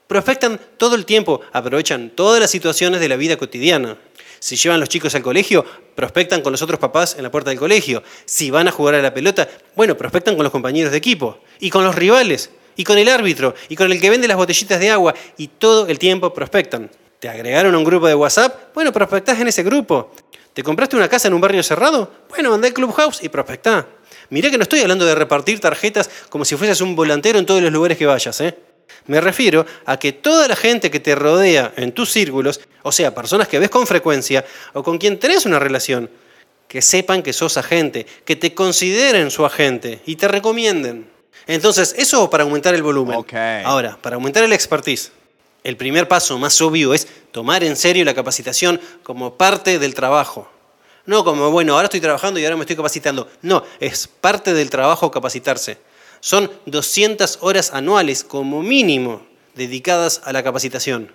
Prospectan 0.07 0.57
todo 0.77 0.95
el 0.95 1.05
tiempo, 1.05 1.41
aprovechan 1.51 2.11
todas 2.11 2.39
las 2.39 2.49
situaciones 2.49 3.01
de 3.01 3.09
la 3.09 3.17
vida 3.17 3.35
cotidiana. 3.35 3.97
Si 4.39 4.55
llevan 4.55 4.79
los 4.79 4.89
chicos 4.89 5.13
al 5.15 5.21
colegio, 5.21 5.65
prospectan 5.95 6.41
con 6.41 6.51
los 6.51 6.61
otros 6.61 6.79
papás 6.79 7.15
en 7.17 7.23
la 7.23 7.31
puerta 7.31 7.49
del 7.49 7.59
colegio. 7.59 8.03
Si 8.25 8.49
van 8.49 8.67
a 8.67 8.71
jugar 8.71 8.95
a 8.95 9.01
la 9.01 9.13
pelota, 9.13 9.47
bueno, 9.75 9.97
prospectan 9.97 10.35
con 10.35 10.43
los 10.43 10.51
compañeros 10.51 10.91
de 10.91 10.97
equipo. 10.97 11.39
Y 11.59 11.69
con 11.69 11.83
los 11.83 11.95
rivales. 11.95 12.49
Y 12.75 12.83
con 12.83 12.97
el 12.97 13.09
árbitro. 13.09 13.53
Y 13.67 13.75
con 13.75 13.91
el 13.91 13.99
que 13.99 14.09
vende 14.09 14.27
las 14.27 14.37
botellitas 14.37 14.79
de 14.79 14.89
agua. 14.89 15.13
Y 15.37 15.47
todo 15.47 15.87
el 15.87 15.99
tiempo 15.99 16.33
prospectan. 16.33 16.89
¿Te 17.19 17.27
agregaron 17.27 17.75
a 17.75 17.77
un 17.77 17.83
grupo 17.83 18.07
de 18.07 18.15
WhatsApp? 18.15 18.73
Bueno, 18.73 18.93
prospectás 18.93 19.39
en 19.39 19.49
ese 19.49 19.63
grupo. 19.63 20.11
¿Te 20.53 20.63
compraste 20.63 20.95
una 20.95 21.09
casa 21.09 21.27
en 21.27 21.33
un 21.33 21.41
barrio 21.41 21.61
cerrado? 21.63 22.11
Bueno, 22.29 22.53
andá 22.53 22.67
al 22.67 22.73
Clubhouse 22.73 23.21
y 23.23 23.29
prospectá. 23.29 23.87
Mirá 24.29 24.49
que 24.49 24.57
no 24.57 24.63
estoy 24.63 24.79
hablando 24.81 25.05
de 25.05 25.15
repartir 25.15 25.59
tarjetas 25.59 26.09
como 26.29 26.45
si 26.45 26.55
fueses 26.55 26.81
un 26.81 26.95
volantero 26.95 27.39
en 27.39 27.45
todos 27.45 27.61
los 27.61 27.71
lugares 27.71 27.97
que 27.97 28.05
vayas, 28.05 28.39
¿eh? 28.41 28.57
Me 29.07 29.21
refiero 29.21 29.65
a 29.85 29.97
que 29.97 30.11
toda 30.11 30.47
la 30.47 30.55
gente 30.55 30.91
que 30.91 30.99
te 30.99 31.15
rodea 31.15 31.73
en 31.77 31.91
tus 31.91 32.11
círculos, 32.11 32.59
o 32.83 32.91
sea, 32.91 33.13
personas 33.13 33.47
que 33.47 33.59
ves 33.59 33.69
con 33.69 33.87
frecuencia 33.87 34.45
o 34.73 34.83
con 34.83 34.97
quien 34.97 35.19
tenés 35.19 35.45
una 35.45 35.59
relación, 35.59 36.09
que 36.67 36.81
sepan 36.81 37.23
que 37.23 37.33
sos 37.33 37.57
agente, 37.57 38.05
que 38.25 38.35
te 38.35 38.53
consideren 38.53 39.31
su 39.31 39.45
agente 39.45 40.01
y 40.05 40.15
te 40.15 40.27
recomienden. 40.27 41.09
Entonces, 41.47 41.95
eso 41.97 42.29
para 42.29 42.43
aumentar 42.43 42.75
el 42.75 42.83
volumen. 42.83 43.17
Ahora, 43.65 43.97
para 44.01 44.15
aumentar 44.15 44.43
el 44.43 44.53
expertise, 44.53 45.11
el 45.63 45.75
primer 45.77 46.07
paso 46.07 46.37
más 46.37 46.61
obvio 46.61 46.93
es 46.93 47.07
tomar 47.31 47.63
en 47.63 47.75
serio 47.75 48.05
la 48.05 48.13
capacitación 48.13 48.79
como 49.01 49.35
parte 49.35 49.79
del 49.79 49.95
trabajo. 49.95 50.49
No 51.05 51.23
como, 51.23 51.49
bueno, 51.49 51.73
ahora 51.73 51.85
estoy 51.85 52.01
trabajando 52.01 52.39
y 52.39 52.45
ahora 52.45 52.55
me 52.55 52.63
estoy 52.63 52.75
capacitando. 52.75 53.27
No, 53.41 53.63
es 53.79 54.07
parte 54.07 54.53
del 54.53 54.69
trabajo 54.69 55.09
capacitarse. 55.09 55.79
Son 56.21 56.51
200 56.65 57.39
horas 57.41 57.71
anuales 57.73 58.23
como 58.23 58.61
mínimo 58.61 59.25
dedicadas 59.55 60.21
a 60.25 60.33
la 60.33 60.43
capacitación. 60.43 61.11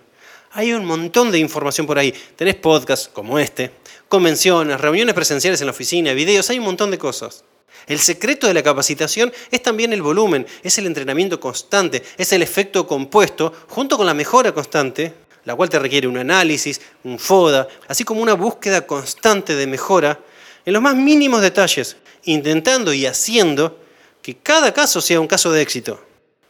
Hay 0.53 0.73
un 0.73 0.85
montón 0.85 1.33
de 1.33 1.39
información 1.39 1.87
por 1.87 1.99
ahí. 1.99 2.15
Tenés 2.37 2.55
podcasts 2.55 3.11
como 3.12 3.39
este, 3.39 3.73
convenciones, 4.09 4.81
reuniones 4.81 5.15
presenciales 5.15 5.61
en 5.61 5.67
la 5.67 5.73
oficina, 5.73 6.12
videos, 6.12 6.49
hay 6.51 6.59
un 6.59 6.65
montón 6.65 6.91
de 6.91 6.99
cosas. 6.99 7.45
El 7.87 7.99
secreto 7.99 8.47
de 8.47 8.55
la 8.55 8.62
capacitación 8.62 9.33
es 9.51 9.62
también 9.62 9.93
el 9.93 10.01
volumen, 10.01 10.47
es 10.62 10.79
el 10.79 10.87
entrenamiento 10.87 11.39
constante, 11.39 12.03
es 12.17 12.33
el 12.33 12.43
efecto 12.43 12.87
compuesto 12.87 13.53
junto 13.69 13.96
con 13.96 14.06
la 14.06 14.15
mejora 14.15 14.53
constante, 14.53 15.13
la 15.44 15.55
cual 15.55 15.69
te 15.69 15.79
requiere 15.79 16.08
un 16.08 16.17
análisis, 16.17 16.81
un 17.03 17.19
FODA, 17.19 17.69
así 17.89 18.05
como 18.05 18.23
una 18.23 18.34
búsqueda 18.34 18.87
constante 18.87 19.55
de 19.55 19.67
mejora 19.67 20.20
en 20.65 20.73
los 20.73 20.81
más 20.81 20.94
mínimos 20.94 21.43
detalles, 21.43 21.96
intentando 22.25 22.94
y 22.94 23.05
haciendo 23.05 23.83
que 24.25 24.39
cada 24.39 24.73
caso 24.73 25.03
sea 25.03 25.21
un 25.21 25.27
caso 25.27 25.53
de 25.53 25.61
éxito. 25.61 26.03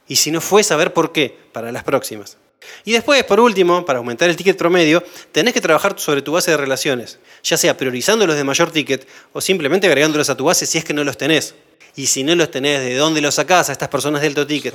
Y 0.06 0.14
si 0.14 0.30
no 0.30 0.40
fue, 0.40 0.62
saber 0.62 0.92
por 0.92 1.10
qué 1.10 1.36
para 1.50 1.72
las 1.72 1.82
próximas. 1.82 2.36
Y 2.84 2.92
después, 2.92 3.24
por 3.24 3.40
último, 3.40 3.84
para 3.84 3.98
aumentar 3.98 4.30
el 4.30 4.36
ticket 4.36 4.56
promedio, 4.56 5.02
tenés 5.32 5.52
que 5.52 5.60
trabajar 5.60 5.98
sobre 5.98 6.22
tu 6.22 6.30
base 6.30 6.52
de 6.52 6.56
relaciones, 6.56 7.18
ya 7.42 7.56
sea 7.56 7.76
priorizando 7.76 8.28
los 8.28 8.36
de 8.36 8.44
mayor 8.44 8.70
ticket 8.70 9.08
o 9.32 9.40
simplemente 9.40 9.88
agregándolos 9.88 10.30
a 10.30 10.36
tu 10.36 10.44
base 10.44 10.66
si 10.66 10.78
es 10.78 10.84
que 10.84 10.94
no 10.94 11.02
los 11.02 11.18
tenés. 11.18 11.56
Y 11.96 12.06
si 12.06 12.22
no 12.22 12.36
los 12.36 12.48
tenés, 12.48 12.78
¿de 12.78 12.94
dónde 12.94 13.20
los 13.20 13.34
sacás 13.34 13.68
a 13.68 13.72
estas 13.72 13.88
personas 13.88 14.20
de 14.20 14.28
alto 14.28 14.46
ticket? 14.46 14.74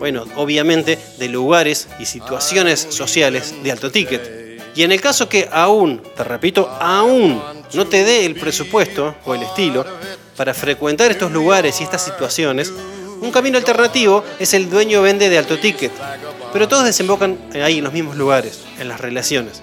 Bueno, 0.00 0.26
obviamente 0.34 0.98
de 1.16 1.28
lugares 1.28 1.86
y 2.00 2.06
situaciones 2.06 2.88
sociales 2.90 3.54
de 3.62 3.70
alto 3.70 3.92
ticket. 3.92 4.48
Y 4.74 4.82
en 4.82 4.90
el 4.90 5.00
caso 5.00 5.28
que 5.28 5.48
aún, 5.52 6.02
te 6.16 6.24
repito, 6.24 6.68
aún 6.80 7.40
no 7.72 7.86
te 7.86 8.02
dé 8.02 8.26
el 8.26 8.34
presupuesto 8.34 9.14
o 9.24 9.34
el 9.36 9.42
estilo 9.44 9.84
para 10.38 10.54
frecuentar 10.54 11.10
estos 11.10 11.32
lugares 11.32 11.80
y 11.80 11.84
estas 11.84 12.04
situaciones, 12.04 12.72
un 13.20 13.32
camino 13.32 13.58
alternativo 13.58 14.22
es 14.38 14.54
el 14.54 14.70
dueño 14.70 15.02
vende 15.02 15.28
de 15.28 15.36
alto 15.36 15.58
ticket. 15.58 15.90
Pero 16.52 16.68
todos 16.68 16.84
desembocan 16.84 17.36
ahí 17.54 17.78
en 17.78 17.84
los 17.84 17.92
mismos 17.92 18.16
lugares, 18.16 18.60
en 18.78 18.88
las 18.88 19.00
relaciones. 19.00 19.62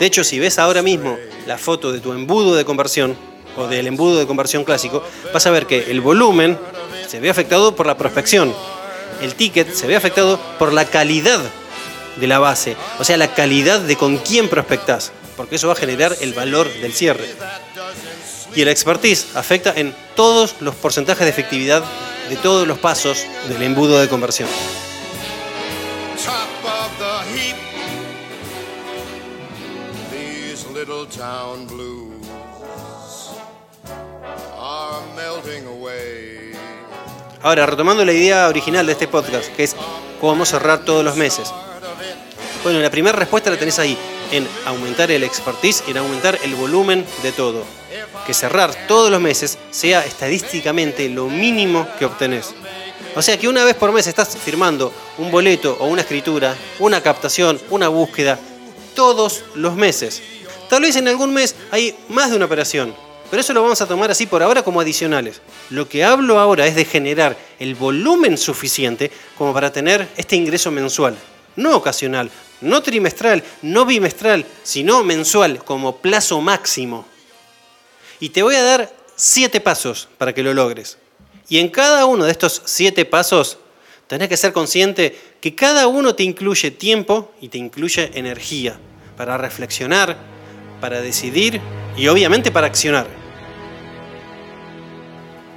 De 0.00 0.06
hecho, 0.06 0.24
si 0.24 0.40
ves 0.40 0.58
ahora 0.58 0.82
mismo 0.82 1.16
la 1.46 1.56
foto 1.56 1.92
de 1.92 2.00
tu 2.00 2.12
embudo 2.12 2.56
de 2.56 2.64
conversión 2.64 3.16
o 3.56 3.68
del 3.68 3.86
embudo 3.86 4.18
de 4.18 4.26
conversión 4.26 4.64
clásico, 4.64 5.04
vas 5.32 5.46
a 5.46 5.50
ver 5.50 5.66
que 5.66 5.92
el 5.92 6.00
volumen 6.00 6.58
se 7.06 7.20
ve 7.20 7.30
afectado 7.30 7.76
por 7.76 7.86
la 7.86 7.96
prospección. 7.96 8.52
El 9.22 9.36
ticket 9.36 9.72
se 9.72 9.86
ve 9.86 9.94
afectado 9.94 10.40
por 10.58 10.72
la 10.72 10.84
calidad 10.84 11.40
de 12.16 12.26
la 12.26 12.40
base, 12.40 12.76
o 12.98 13.04
sea, 13.04 13.16
la 13.16 13.34
calidad 13.34 13.78
de 13.78 13.94
con 13.94 14.16
quién 14.16 14.48
prospectás, 14.48 15.12
porque 15.36 15.56
eso 15.56 15.68
va 15.68 15.74
a 15.74 15.76
generar 15.76 16.16
el 16.20 16.34
valor 16.34 16.68
del 16.80 16.92
cierre. 16.92 17.28
Y 18.54 18.62
el 18.62 18.68
expertise 18.68 19.36
afecta 19.36 19.72
en 19.74 19.94
todos 20.16 20.56
los 20.60 20.74
porcentajes 20.74 21.24
de 21.24 21.30
efectividad 21.30 21.84
de 22.28 22.36
todos 22.36 22.66
los 22.66 22.78
pasos 22.78 23.26
del 23.48 23.62
embudo 23.62 24.00
de 24.00 24.08
conversión. 24.08 24.48
Ahora, 37.42 37.66
retomando 37.66 38.04
la 38.04 38.12
idea 38.12 38.48
original 38.48 38.86
de 38.86 38.92
este 38.92 39.08
podcast, 39.08 39.48
que 39.56 39.64
es 39.64 39.74
cómo 40.20 40.44
cerrar 40.44 40.84
todos 40.84 41.04
los 41.04 41.16
meses. 41.16 41.52
Bueno, 42.62 42.78
la 42.78 42.90
primera 42.90 43.18
respuesta 43.18 43.50
la 43.50 43.58
tenés 43.58 43.78
ahí, 43.78 43.96
en 44.30 44.46
aumentar 44.66 45.10
el 45.10 45.24
expertise, 45.24 45.82
en 45.88 45.96
aumentar 45.96 46.38
el 46.44 46.54
volumen 46.54 47.04
de 47.22 47.32
todo. 47.32 47.79
Que 48.26 48.34
cerrar 48.34 48.74
todos 48.86 49.10
los 49.10 49.20
meses 49.20 49.58
sea 49.70 50.04
estadísticamente 50.04 51.08
lo 51.08 51.26
mínimo 51.26 51.86
que 51.98 52.04
obtenés. 52.04 52.54
O 53.16 53.22
sea 53.22 53.38
que 53.38 53.48
una 53.48 53.64
vez 53.64 53.74
por 53.74 53.90
mes 53.92 54.06
estás 54.06 54.36
firmando 54.36 54.92
un 55.18 55.30
boleto 55.30 55.76
o 55.80 55.86
una 55.86 56.02
escritura, 56.02 56.56
una 56.78 57.02
captación, 57.02 57.60
una 57.70 57.88
búsqueda, 57.88 58.38
todos 58.94 59.44
los 59.54 59.74
meses. 59.74 60.22
Tal 60.68 60.82
vez 60.82 60.94
en 60.94 61.08
algún 61.08 61.32
mes 61.32 61.56
hay 61.72 61.96
más 62.08 62.30
de 62.30 62.36
una 62.36 62.44
operación, 62.44 62.94
pero 63.30 63.40
eso 63.40 63.52
lo 63.52 63.62
vamos 63.62 63.80
a 63.80 63.86
tomar 63.86 64.10
así 64.10 64.26
por 64.26 64.42
ahora 64.42 64.62
como 64.62 64.80
adicionales. 64.80 65.40
Lo 65.70 65.88
que 65.88 66.04
hablo 66.04 66.38
ahora 66.38 66.66
es 66.66 66.76
de 66.76 66.84
generar 66.84 67.36
el 67.58 67.74
volumen 67.74 68.38
suficiente 68.38 69.10
como 69.36 69.52
para 69.52 69.72
tener 69.72 70.08
este 70.16 70.36
ingreso 70.36 70.70
mensual, 70.70 71.16
no 71.56 71.76
ocasional, 71.76 72.30
no 72.60 72.82
trimestral, 72.82 73.42
no 73.62 73.84
bimestral, 73.84 74.46
sino 74.62 75.02
mensual 75.02 75.64
como 75.64 75.96
plazo 75.96 76.40
máximo. 76.40 77.06
Y 78.20 78.28
te 78.28 78.42
voy 78.42 78.54
a 78.54 78.62
dar 78.62 78.92
siete 79.16 79.60
pasos 79.60 80.08
para 80.18 80.34
que 80.34 80.42
lo 80.42 80.52
logres. 80.52 80.98
Y 81.48 81.58
en 81.58 81.70
cada 81.70 82.04
uno 82.04 82.24
de 82.24 82.30
estos 82.30 82.62
siete 82.66 83.06
pasos 83.06 83.58
tenés 84.06 84.28
que 84.28 84.36
ser 84.36 84.52
consciente 84.52 85.18
que 85.40 85.54
cada 85.54 85.88
uno 85.88 86.14
te 86.14 86.22
incluye 86.22 86.70
tiempo 86.70 87.32
y 87.40 87.48
te 87.48 87.58
incluye 87.58 88.10
energía 88.14 88.78
para 89.16 89.38
reflexionar, 89.38 90.16
para 90.80 91.00
decidir 91.00 91.60
y 91.96 92.08
obviamente 92.08 92.52
para 92.52 92.66
accionar. 92.66 93.06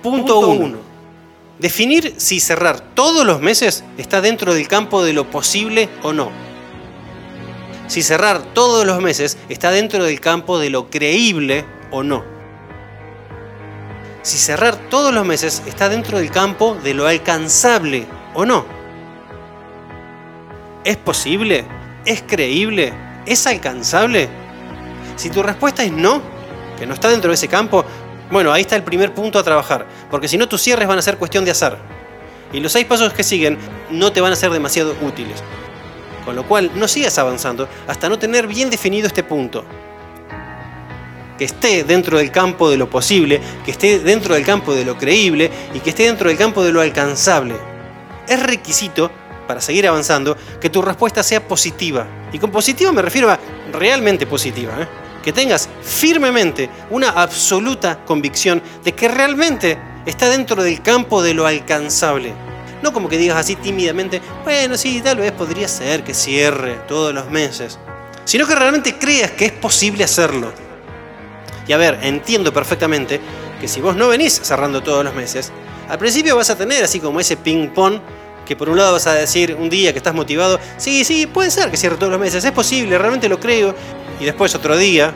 Punto 0.01 0.39
1. 0.39 0.77
Definir 1.60 2.15
si 2.17 2.39
cerrar 2.39 2.79
todos 2.96 3.25
los 3.25 3.39
meses 3.41 3.84
está 3.98 4.22
dentro 4.22 4.53
del 4.53 4.67
campo 4.67 5.03
de 5.03 5.13
lo 5.13 5.29
posible 5.29 5.89
o 6.01 6.12
no. 6.12 6.32
Si 7.88 8.01
cerrar 8.01 8.41
todos 8.53 8.86
los 8.86 9.01
meses 9.01 9.38
está 9.50 9.72
dentro 9.72 10.05
del 10.05 10.20
campo 10.20 10.60
de 10.60 10.70
lo 10.70 10.89
creíble 10.89 11.65
o 11.91 12.03
no 12.03 12.32
si 14.24 14.38
cerrar 14.38 14.75
todos 14.89 15.13
los 15.13 15.25
meses 15.25 15.62
está 15.65 15.89
dentro 15.89 16.18
del 16.18 16.32
campo 16.32 16.75
de 16.82 16.94
lo 16.94 17.06
alcanzable 17.06 18.08
o 18.34 18.46
no. 18.46 18.65
¿Es 20.84 20.98
posible? 20.98 21.65
¿Es 22.06 22.24
creíble? 22.25 22.94
¿Es 23.25 23.46
alcanzable? 23.46 24.30
Si 25.18 25.30
tu 25.30 25.44
respuesta 25.44 25.84
es 25.84 25.92
no, 25.92 26.22
que 26.80 26.86
no 26.86 26.94
está 26.94 27.10
dentro 27.10 27.30
de 27.30 27.36
ese 27.36 27.50
campo, 27.50 27.86
bueno, 28.32 28.51
ahí 28.51 28.62
está 28.62 28.77
el 28.77 28.84
primer 28.84 29.13
punto 29.13 29.38
a 29.38 29.44
trabajar, 29.44 29.86
porque 30.10 30.27
si 30.27 30.38
no 30.38 30.48
tus 30.48 30.62
cierres 30.62 30.88
van 30.88 30.98
a 30.98 31.03
ser 31.03 31.18
cuestión 31.18 31.46
de 31.46 31.51
azar. 31.51 31.77
Y 32.53 32.62
los 32.62 32.72
seis 32.72 32.86
pasos 32.86 33.13
que 33.13 33.24
siguen 33.24 33.58
no 33.92 34.12
te 34.13 34.22
van 34.22 34.32
a 34.32 34.38
ser 34.38 34.51
demasiado 34.51 34.96
útiles. 35.01 35.44
Con 36.24 36.36
lo 36.36 36.48
cual, 36.48 36.72
no 36.75 36.88
sigas 36.88 37.18
avanzando 37.18 37.68
hasta 37.88 38.08
no 38.08 38.18
tener 38.18 38.48
bien 38.48 38.70
definido 38.70 39.08
este 39.08 39.24
punto 39.24 39.65
que 41.37 41.45
esté 41.45 41.83
dentro 41.83 42.17
del 42.17 42.31
campo 42.31 42.69
de 42.69 42.77
lo 42.77 42.89
posible, 42.89 43.41
que 43.65 43.71
esté 43.71 43.99
dentro 43.99 44.35
del 44.35 44.45
campo 44.45 44.73
de 44.73 44.85
lo 44.85 44.97
creíble 44.97 45.49
y 45.73 45.79
que 45.79 45.89
esté 45.89 46.03
dentro 46.03 46.29
del 46.29 46.37
campo 46.37 46.63
de 46.63 46.71
lo 46.71 46.81
alcanzable. 46.81 47.55
Es 48.27 48.41
requisito 48.41 49.11
para 49.47 49.61
seguir 49.61 49.87
avanzando 49.87 50.37
que 50.61 50.69
tu 50.69 50.81
respuesta 50.81 51.23
sea 51.23 51.45
positiva. 51.47 52.07
Y 52.31 52.39
con 52.39 52.51
positiva 52.51 52.91
me 52.91 53.01
refiero 53.01 53.29
a 53.29 53.39
realmente 53.71 54.25
positiva. 54.25 54.73
¿eh? 54.79 54.87
Que 55.23 55.33
tengas 55.33 55.69
firmemente 55.81 56.69
una 56.89 57.09
absoluta 57.09 58.03
convicción 58.05 58.61
de 58.83 58.93
que 58.93 59.07
realmente 59.07 59.77
está 60.05 60.29
dentro 60.29 60.63
del 60.63 60.81
campo 60.81 61.21
de 61.21 61.33
lo 61.33 61.45
alcanzable. 61.45 62.33
No 62.81 62.91
como 62.91 63.07
que 63.07 63.17
digas 63.17 63.37
así 63.37 63.55
tímidamente, 63.55 64.21
bueno, 64.43 64.75
sí, 64.77 65.01
tal 65.01 65.17
vez 65.17 65.31
podría 65.31 65.69
ser 65.69 66.03
que 66.03 66.13
cierre 66.13 66.79
todos 66.87 67.13
los 67.13 67.29
meses. 67.29 67.79
Sino 68.25 68.45
que 68.45 68.55
realmente 68.55 68.97
creas 68.97 69.31
que 69.31 69.45
es 69.45 69.51
posible 69.51 70.03
hacerlo 70.03 70.62
y 71.67 71.74
a 71.74 71.77
ver, 71.77 72.00
entiendo 72.01 72.53
perfectamente 72.53 73.20
que 73.60 73.67
si 73.67 73.82
vos 73.82 73.96
no 73.96 74.08
venís 74.08 74.34
cerrando 74.43 74.82
todos 74.82 75.03
los 75.03 75.13
meses, 75.13 75.51
al 75.89 75.98
principio 75.98 76.36
vas 76.36 76.50
a 76.50 76.58
tener 76.58 76.84
así 76.84 77.00
como 77.00 77.20
ese 77.20 77.38
ping-pong 77.38 78.00
que 78.46 78.55
por 78.55 78.70
un 78.70 78.77
lado 78.77 78.93
vas 78.93 79.08
a 79.08 79.13
decir 79.13 79.55
un 79.60 79.70
día 79.70 79.93
que 79.93 80.00
estás 80.00 80.13
motivado, 80.13 80.60
sí, 80.77 81.03
sí, 81.03 81.27
puede 81.27 81.50
ser 81.50 81.72
que 81.72 81.77
cierre 81.77 81.96
todos 81.96 82.12
los 82.12 82.20
meses, 82.20 82.43
es 82.43 82.51
posible, 82.51 82.98
realmente 82.98 83.29
lo 83.29 83.39
creo, 83.39 83.74
y 84.20 84.25
después 84.25 84.53
otro 84.55 84.75
día, 84.75 85.13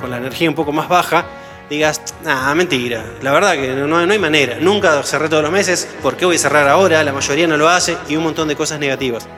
con 0.00 0.10
la 0.10 0.16
energía 0.16 0.48
un 0.48 0.54
poco 0.54 0.72
más 0.72 0.88
baja, 0.88 1.26
digas, 1.68 2.00
ah, 2.24 2.54
mentira, 2.54 3.04
la 3.20 3.32
verdad 3.32 3.54
que 3.54 3.68
no, 3.74 3.86
no 4.06 4.12
hay 4.12 4.18
manera, 4.18 4.56
nunca 4.60 5.02
cerré 5.02 5.28
todos 5.28 5.42
los 5.42 5.52
meses, 5.52 5.88
¿por 6.02 6.16
qué 6.16 6.24
voy 6.24 6.36
a 6.36 6.38
cerrar 6.38 6.68
ahora? 6.68 7.02
La 7.04 7.12
mayoría 7.12 7.46
no 7.46 7.56
lo 7.56 7.68
hace 7.68 7.96
y 8.08 8.16
un 8.16 8.24
montón 8.24 8.48
de 8.48 8.56
cosas 8.56 8.78
negativas. 8.78 9.28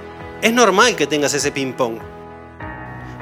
Es 0.40 0.52
normal 0.52 0.94
que 0.94 1.08
tengas 1.08 1.34
ese 1.34 1.50
ping-pong. 1.50 1.98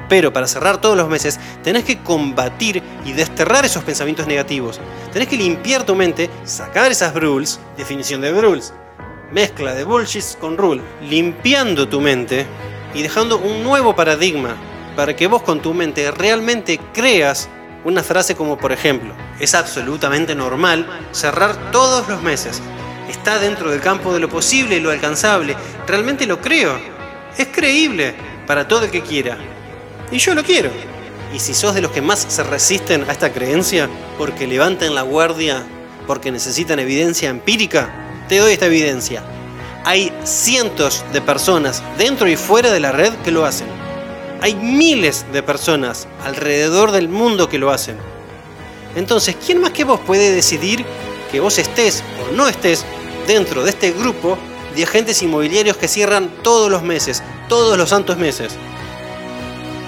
Pero 0.09 0.31
para 0.31 0.47
cerrar 0.47 0.79
todos 0.79 0.95
los 0.95 1.09
meses, 1.09 1.39
tenés 1.63 1.83
que 1.83 1.99
combatir 1.99 2.81
y 3.05 3.13
desterrar 3.13 3.65
esos 3.65 3.83
pensamientos 3.83 4.27
negativos. 4.27 4.79
Tenés 5.11 5.27
que 5.27 5.37
limpiar 5.37 5.85
tu 5.85 5.95
mente, 5.95 6.29
sacar 6.45 6.91
esas 6.91 7.13
rules, 7.13 7.59
definición 7.75 8.21
de 8.21 8.31
rules, 8.31 8.73
mezcla 9.31 9.73
de 9.73 9.83
bullshit 9.83 10.37
con 10.39 10.57
rule, 10.57 10.81
limpiando 11.01 11.87
tu 11.87 11.99
mente 11.99 12.45
y 12.93 13.01
dejando 13.01 13.37
un 13.37 13.63
nuevo 13.63 13.95
paradigma 13.95 14.55
para 14.95 15.15
que 15.15 15.27
vos 15.27 15.43
con 15.43 15.61
tu 15.61 15.73
mente 15.73 16.09
realmente 16.11 16.79
creas 16.93 17.49
una 17.83 18.03
frase 18.03 18.35
como 18.35 18.57
por 18.57 18.71
ejemplo, 18.71 19.13
es 19.39 19.53
absolutamente 19.53 20.35
normal 20.35 20.87
cerrar 21.11 21.71
todos 21.71 22.07
los 22.09 22.21
meses. 22.21 22.61
Está 23.07 23.39
dentro 23.39 23.71
del 23.71 23.79
campo 23.79 24.13
de 24.13 24.19
lo 24.19 24.27
posible 24.27 24.75
y 24.75 24.79
lo 24.81 24.91
alcanzable. 24.91 25.55
Realmente 25.87 26.25
lo 26.25 26.41
creo. 26.41 26.77
Es 27.37 27.47
creíble 27.47 28.13
para 28.45 28.67
todo 28.67 28.85
el 28.85 28.91
que 28.91 29.01
quiera. 29.01 29.37
Y 30.11 30.19
yo 30.19 30.33
lo 30.33 30.43
quiero. 30.43 30.69
Y 31.33 31.39
si 31.39 31.53
sos 31.53 31.75
de 31.75 31.81
los 31.81 31.91
que 31.91 32.01
más 32.01 32.25
se 32.29 32.43
resisten 32.43 33.03
a 33.09 33.11
esta 33.11 33.33
creencia, 33.33 33.89
porque 34.17 34.47
levantan 34.47 34.95
la 34.95 35.01
guardia, 35.01 35.63
porque 36.05 36.31
necesitan 36.31 36.79
evidencia 36.79 37.29
empírica, 37.29 38.25
te 38.29 38.37
doy 38.37 38.53
esta 38.53 38.67
evidencia. 38.67 39.23
Hay 39.83 40.11
cientos 40.23 41.03
de 41.13 41.21
personas 41.21 41.83
dentro 41.97 42.27
y 42.27 42.37
fuera 42.37 42.71
de 42.71 42.79
la 42.79 42.91
red 42.91 43.13
que 43.23 43.31
lo 43.31 43.45
hacen. 43.45 43.67
Hay 44.41 44.55
miles 44.55 45.25
de 45.33 45.43
personas 45.43 46.07
alrededor 46.23 46.91
del 46.91 47.09
mundo 47.09 47.49
que 47.49 47.59
lo 47.59 47.71
hacen. 47.71 47.97
Entonces, 48.95 49.35
¿quién 49.45 49.59
más 49.59 49.71
que 49.71 49.83
vos 49.83 49.99
puede 49.99 50.31
decidir 50.31 50.85
que 51.31 51.39
vos 51.39 51.57
estés 51.57 52.03
o 52.21 52.35
no 52.35 52.47
estés 52.47 52.85
dentro 53.27 53.63
de 53.63 53.71
este 53.71 53.91
grupo 53.91 54.37
de 54.75 54.83
agentes 54.83 55.21
inmobiliarios 55.21 55.77
que 55.77 55.87
cierran 55.87 56.29
todos 56.43 56.71
los 56.71 56.83
meses, 56.83 57.21
todos 57.49 57.77
los 57.77 57.89
santos 57.89 58.17
meses? 58.17 58.53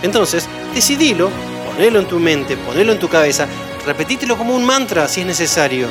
Entonces, 0.01 0.47
decidilo, 0.73 1.29
ponelo 1.65 1.99
en 1.99 2.07
tu 2.07 2.19
mente, 2.19 2.57
ponelo 2.57 2.91
en 2.91 2.99
tu 2.99 3.09
cabeza, 3.09 3.47
repetítelo 3.85 4.37
como 4.37 4.55
un 4.55 4.65
mantra 4.65 5.07
si 5.07 5.21
es 5.21 5.27
necesario. 5.27 5.87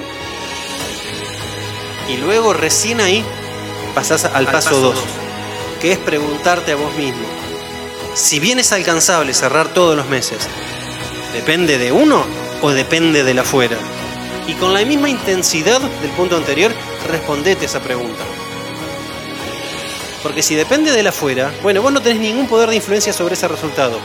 Y 2.08 2.16
luego 2.16 2.52
recién 2.54 3.00
ahí 3.00 3.22
pasás 3.94 4.24
al, 4.24 4.46
paso 4.46 4.80
2, 4.80 4.94
que 5.80 5.92
es 5.92 5.98
preguntarte 5.98 6.72
a 6.72 6.76
vos 6.76 6.94
mismo, 6.94 7.26
si 8.14 8.40
bien 8.40 8.58
es 8.58 8.72
alcanzable 8.72 9.34
cerrar 9.34 9.68
todos 9.68 9.96
los 9.96 10.08
meses, 10.08 10.38
¿depende 11.32 11.78
de 11.78 11.92
uno 11.92 12.24
o 12.62 12.70
depende 12.70 13.22
de 13.22 13.34
la 13.34 13.42
afuera? 13.42 13.76
Y 14.46 14.54
con 14.54 14.72
la 14.72 14.84
misma 14.84 15.10
intensidad 15.10 15.80
del 15.80 16.10
punto 16.12 16.36
anterior, 16.36 16.72
respondete 17.06 17.66
esa 17.66 17.80
pregunta. 17.80 18.24
Porque 20.22 20.42
si 20.42 20.54
depende 20.54 20.92
de 20.92 21.02
la 21.02 21.10
afuera, 21.10 21.52
bueno, 21.62 21.82
vos 21.82 21.92
no 21.92 22.02
tenés 22.02 22.20
ningún 22.20 22.48
poder 22.48 22.70
de 22.70 22.76
influencia 22.76 23.12
sobre 23.12 23.34
ese 23.34 23.48
resultado. 23.48 23.98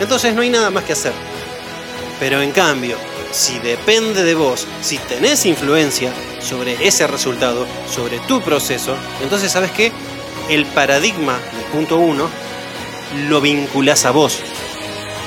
Entonces 0.00 0.34
no 0.34 0.42
hay 0.42 0.50
nada 0.50 0.70
más 0.70 0.84
que 0.84 0.94
hacer. 0.94 1.12
Pero 2.18 2.42
en 2.42 2.52
cambio, 2.52 2.96
si 3.30 3.58
depende 3.58 4.22
de 4.22 4.34
vos, 4.34 4.66
si 4.80 4.98
tenés 4.98 5.46
influencia 5.46 6.12
sobre 6.40 6.86
ese 6.86 7.06
resultado, 7.06 7.66
sobre 7.92 8.18
tu 8.20 8.40
proceso, 8.40 8.96
entonces 9.22 9.52
sabes 9.52 9.70
qué? 9.70 9.92
El 10.48 10.66
paradigma 10.66 11.38
del 11.52 11.64
punto 11.72 11.98
uno 11.98 12.28
lo 13.28 13.40
vinculás 13.40 14.04
a 14.04 14.10
vos. 14.10 14.40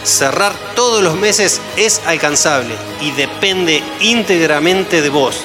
Cerrar 0.03 0.53
todos 0.75 1.03
los 1.03 1.15
meses 1.15 1.59
es 1.75 2.01
alcanzable 2.05 2.75
y 3.01 3.11
depende 3.11 3.83
íntegramente 4.01 5.01
de 5.01 5.09
vos. 5.09 5.43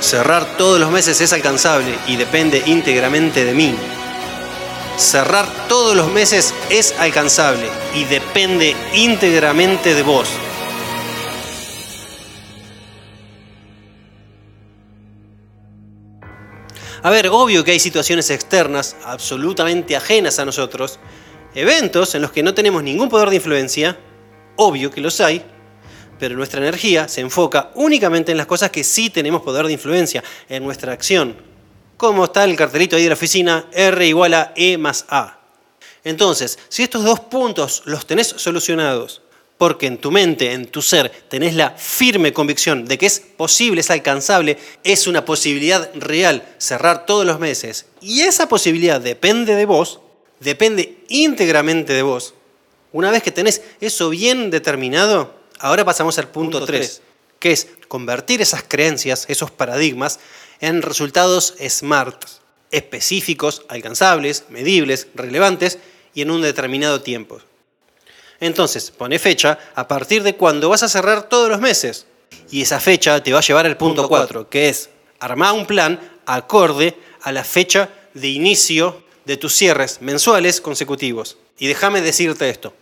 Cerrar 0.00 0.56
todos 0.56 0.80
los 0.80 0.90
meses 0.90 1.20
es 1.20 1.32
alcanzable 1.32 1.94
y 2.06 2.16
depende 2.16 2.62
íntegramente 2.66 3.44
de 3.44 3.54
mí. 3.54 3.74
Cerrar 4.96 5.46
todos 5.68 5.94
los 5.94 6.10
meses 6.10 6.54
es 6.70 6.94
alcanzable 6.98 7.68
y 7.94 8.04
depende 8.04 8.74
íntegramente 8.94 9.94
de 9.94 10.02
vos. 10.02 10.28
A 17.02 17.10
ver, 17.10 17.28
obvio 17.28 17.62
que 17.64 17.70
hay 17.72 17.80
situaciones 17.80 18.30
externas 18.30 18.96
absolutamente 19.04 19.96
ajenas 19.96 20.38
a 20.38 20.44
nosotros, 20.44 20.98
eventos 21.54 22.14
en 22.14 22.22
los 22.22 22.30
que 22.30 22.42
no 22.42 22.52
tenemos 22.52 22.82
ningún 22.82 23.08
poder 23.08 23.30
de 23.30 23.36
influencia, 23.36 23.98
obvio 24.56 24.90
que 24.90 25.00
los 25.00 25.20
hay, 25.20 25.42
pero 26.20 26.36
nuestra 26.36 26.60
energía 26.60 27.08
se 27.08 27.22
enfoca 27.22 27.70
únicamente 27.74 28.30
en 28.30 28.38
las 28.38 28.46
cosas 28.46 28.70
que 28.70 28.84
sí 28.84 29.08
tenemos 29.10 29.40
poder 29.42 29.66
de 29.66 29.72
influencia, 29.72 30.22
en 30.48 30.62
nuestra 30.62 30.92
acción. 30.92 31.34
Como 31.96 32.26
está 32.26 32.44
el 32.44 32.56
cartelito 32.56 32.94
ahí 32.94 33.02
de 33.02 33.08
la 33.08 33.14
oficina, 33.14 33.66
R 33.72 34.06
igual 34.06 34.34
a 34.34 34.52
E 34.54 34.78
más 34.78 35.06
A. 35.08 35.40
Entonces, 36.04 36.58
si 36.68 36.82
estos 36.82 37.04
dos 37.04 37.20
puntos 37.20 37.82
los 37.86 38.06
tenés 38.06 38.28
solucionados, 38.28 39.22
porque 39.58 39.86
en 39.86 39.98
tu 39.98 40.10
mente, 40.10 40.52
en 40.52 40.66
tu 40.66 40.80
ser, 40.80 41.10
tenés 41.28 41.54
la 41.54 41.70
firme 41.70 42.32
convicción 42.32 42.86
de 42.86 42.96
que 42.96 43.06
es 43.06 43.20
posible, 43.20 43.80
es 43.80 43.90
alcanzable, 43.90 44.58
es 44.84 45.06
una 45.06 45.24
posibilidad 45.24 45.90
real 45.94 46.42
cerrar 46.58 47.04
todos 47.04 47.26
los 47.26 47.38
meses, 47.38 47.86
y 48.00 48.22
esa 48.22 48.48
posibilidad 48.48 49.00
depende 49.00 49.54
de 49.54 49.66
vos, 49.66 50.00
depende 50.38 51.04
íntegramente 51.08 51.92
de 51.92 52.02
vos, 52.02 52.34
una 52.92 53.10
vez 53.10 53.22
que 53.22 53.30
tenés 53.30 53.62
eso 53.80 54.08
bien 54.08 54.50
determinado, 54.50 55.39
ahora 55.60 55.84
pasamos 55.84 56.18
al 56.18 56.28
punto 56.28 56.64
3, 56.64 57.02
que 57.38 57.52
es 57.52 57.68
convertir 57.88 58.42
esas 58.42 58.64
creencias, 58.66 59.26
esos 59.28 59.50
paradigmas, 59.50 60.18
en 60.60 60.82
resultados 60.82 61.54
SMART, 61.60 62.24
específicos, 62.70 63.62
alcanzables, 63.68 64.44
medibles, 64.48 65.08
relevantes 65.14 65.78
y 66.14 66.22
en 66.22 66.30
un 66.30 66.42
determinado 66.42 67.00
tiempo. 67.00 67.40
Entonces, 68.40 68.90
pone 68.90 69.18
fecha 69.18 69.58
a 69.74 69.86
partir 69.86 70.22
de 70.22 70.34
cuando 70.34 70.68
vas 70.68 70.82
a 70.82 70.88
cerrar 70.88 71.28
todos 71.28 71.50
los 71.50 71.60
meses. 71.60 72.06
Y 72.50 72.62
esa 72.62 72.80
fecha 72.80 73.22
te 73.22 73.32
va 73.32 73.38
a 73.40 73.42
llevar 73.42 73.66
al 73.66 73.76
punto 73.76 74.08
4, 74.08 74.48
que 74.48 74.68
es 74.68 74.88
armar 75.18 75.52
un 75.52 75.66
plan 75.66 76.00
acorde 76.26 76.96
a 77.22 77.32
la 77.32 77.44
fecha 77.44 77.90
de 78.14 78.28
inicio 78.28 79.04
de 79.24 79.36
tus 79.36 79.54
cierres 79.54 80.00
mensuales 80.00 80.60
consecutivos. 80.60 81.36
Y 81.58 81.66
déjame 81.66 82.00
decirte 82.00 82.48
esto. 82.48 82.72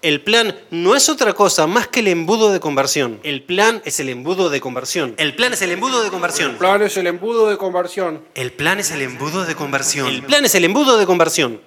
El 0.00 0.22
plan 0.22 0.56
no 0.70 0.94
es 0.94 1.08
otra 1.08 1.32
cosa 1.32 1.66
más 1.66 1.88
que 1.88 2.00
el 2.00 2.06
embudo 2.06 2.52
de 2.52 2.60
conversión. 2.60 3.18
El 3.24 3.42
plan 3.42 3.82
es 3.84 3.98
el 3.98 4.08
embudo 4.08 4.48
de 4.48 4.60
conversión. 4.60 5.14
El 5.16 5.34
plan 5.34 5.52
es 5.52 5.60
el 5.60 5.72
embudo 5.72 6.04
de 6.04 6.10
conversión. 6.10 6.56
plan 6.56 6.82
es 6.82 6.96
el 6.96 7.08
embudo 7.08 7.48
de 7.48 7.58
conversión. 7.58 8.22
El 8.34 8.52
plan 8.52 8.78
es 8.78 8.92
el 8.92 9.02
embudo 9.02 9.44
de 9.44 9.56
conversión. 9.56 10.06
El 10.06 10.22
plan 10.22 10.44
es 10.44 10.54
el 10.54 10.64
embudo 10.64 10.98
de 10.98 11.04
conversión. 11.04 11.60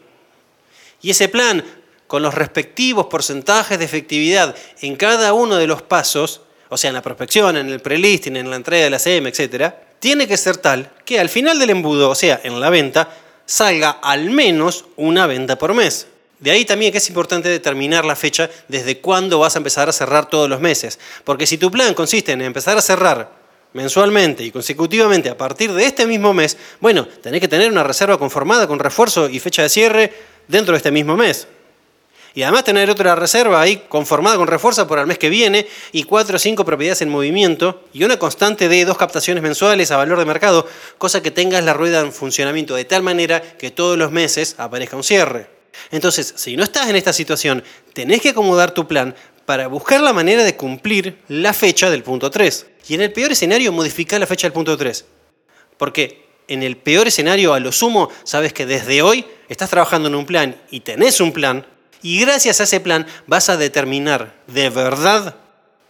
Y 1.02 1.10
ese 1.10 1.28
plan, 1.28 1.62
con 2.08 2.22
los 2.22 2.34
respectivos 2.34 3.08
porcentajes 3.08 3.78
de 3.78 3.84
efectividad 3.84 4.56
en 4.82 4.96
cada 4.96 5.34
uno 5.34 5.58
de 5.58 5.68
los 5.68 5.82
pasos, 5.82 6.42
o 6.70 6.78
sea, 6.78 6.88
en 6.88 6.94
la 6.94 7.02
prospección, 7.02 7.58
en 7.58 7.68
el 7.68 7.82
prelisting, 7.82 8.38
en 8.38 8.50
la 8.50 8.56
entrega 8.56 8.86
de 8.86 8.92
la 8.92 9.00
CM, 9.00 9.28
etc., 9.28 9.74
tiene 10.00 10.26
que 10.26 10.38
ser 10.38 10.56
tal 10.56 10.90
que 11.04 11.20
al 11.20 11.28
final 11.28 11.60
del 11.60 11.72
embudo, 11.72 12.10
o 12.10 12.16
sea, 12.16 12.40
en 12.46 12.62
la 12.62 12.70
venta, 12.70 13.10
salga 13.46 13.90
al 14.02 14.30
menos 14.30 14.86
una 14.96 15.28
venta 15.28 15.58
por 15.58 15.74
mes. 15.74 16.08
De 16.42 16.50
ahí 16.50 16.66
también 16.66 16.92
que 16.92 16.98
es 16.98 17.08
importante 17.08 17.50
determinar 17.50 18.04
la 18.04 18.16
fecha 18.16 18.50
desde 18.68 18.98
cuándo 18.98 19.38
vas 19.38 19.56
a 19.56 19.60
empezar 19.60 19.88
a 19.88 19.94
cerrar 19.94 20.28
todos 20.28 20.50
los 20.50 20.60
meses. 20.60 21.00
Porque 21.24 21.46
si 21.46 21.60
tu 21.60 21.70
plan 21.70 21.94
consiste 21.94 22.32
en 22.32 22.42
empezar 22.42 22.76
a 22.76 22.82
cerrar 22.82 23.32
mensualmente 23.74 24.44
y 24.44 24.50
consecutivamente 24.50 25.30
a 25.30 25.38
partir 25.38 25.72
de 25.72 25.86
este 25.86 26.08
mismo 26.08 26.34
mes, 26.34 26.58
bueno, 26.80 27.08
tenés 27.22 27.42
que 27.42 27.48
tener 27.48 27.72
una 27.72 27.84
reserva 27.84 28.18
conformada 28.18 28.68
con 28.68 28.80
refuerzo 28.80 29.30
y 29.30 29.40
fecha 29.40 29.62
de 29.62 29.70
cierre 29.70 30.14
dentro 30.48 30.72
de 30.72 30.78
este 30.78 30.90
mismo 30.90 31.16
mes. 31.16 31.48
Y 32.34 32.42
además 32.42 32.64
tener 32.64 32.90
otra 32.90 33.14
reserva 33.14 33.62
ahí 33.62 33.84
conformada 33.88 34.38
con 34.38 34.48
refuerzo 34.48 34.88
para 34.88 35.02
el 35.02 35.08
mes 35.08 35.20
que 35.20 35.30
viene 35.30 35.68
y 35.92 36.04
cuatro 36.04 36.38
o 36.38 36.40
cinco 36.40 36.66
propiedades 36.66 37.04
en 37.04 37.10
movimiento 37.10 37.84
y 37.94 38.04
una 38.04 38.18
constante 38.18 38.68
de 38.68 38.84
dos 38.84 38.98
captaciones 38.98 39.44
mensuales 39.44 39.92
a 39.92 39.98
valor 39.98 40.18
de 40.18 40.26
mercado, 40.26 40.68
cosa 40.98 41.22
que 41.22 41.30
tengas 41.30 41.64
la 41.64 41.74
rueda 41.74 42.00
en 42.00 42.12
funcionamiento 42.12 42.74
de 42.74 42.86
tal 42.86 43.04
manera 43.04 43.42
que 43.42 43.70
todos 43.70 43.96
los 43.96 44.12
meses 44.12 44.56
aparezca 44.58 44.96
un 44.96 45.04
cierre. 45.04 45.61
Entonces, 45.92 46.34
si 46.38 46.56
no 46.56 46.64
estás 46.64 46.90
en 46.90 46.96
esta 46.96 47.14
situación, 47.14 47.64
tenés 47.94 48.22
que 48.22 48.30
acomodar 48.30 48.72
tu 48.74 48.88
plan 48.88 49.16
para 49.46 49.68
buscar 49.68 50.02
la 50.02 50.14
manera 50.14 50.44
de 50.44 50.56
cumplir 50.56 51.20
la 51.28 51.54
fecha 51.54 51.90
del 51.90 52.04
punto 52.04 52.30
3. 52.30 52.68
Y 52.88 52.96
en 52.96 53.02
el 53.02 53.12
peor 53.12 53.32
escenario, 53.32 53.72
modificar 53.72 54.20
la 54.20 54.28
fecha 54.28 54.48
del 54.48 54.54
punto 54.54 54.78
3. 54.78 55.06
Porque 55.78 56.26
en 56.48 56.64
el 56.64 56.78
peor 56.78 57.08
escenario, 57.08 57.54
a 57.54 57.60
lo 57.60 57.72
sumo, 57.72 58.10
sabes 58.24 58.54
que 58.54 58.66
desde 58.66 59.02
hoy 59.02 59.26
estás 59.50 59.70
trabajando 59.70 60.10
en 60.10 60.16
un 60.16 60.26
plan 60.26 60.56
y 60.70 60.82
tenés 60.82 61.22
un 61.22 61.32
plan, 61.32 61.66
y 62.02 62.20
gracias 62.20 62.60
a 62.60 62.64
ese 62.64 62.80
plan 62.80 63.06
vas 63.28 63.50
a 63.50 63.58
determinar 63.58 64.34
de 64.48 64.70
verdad 64.70 65.36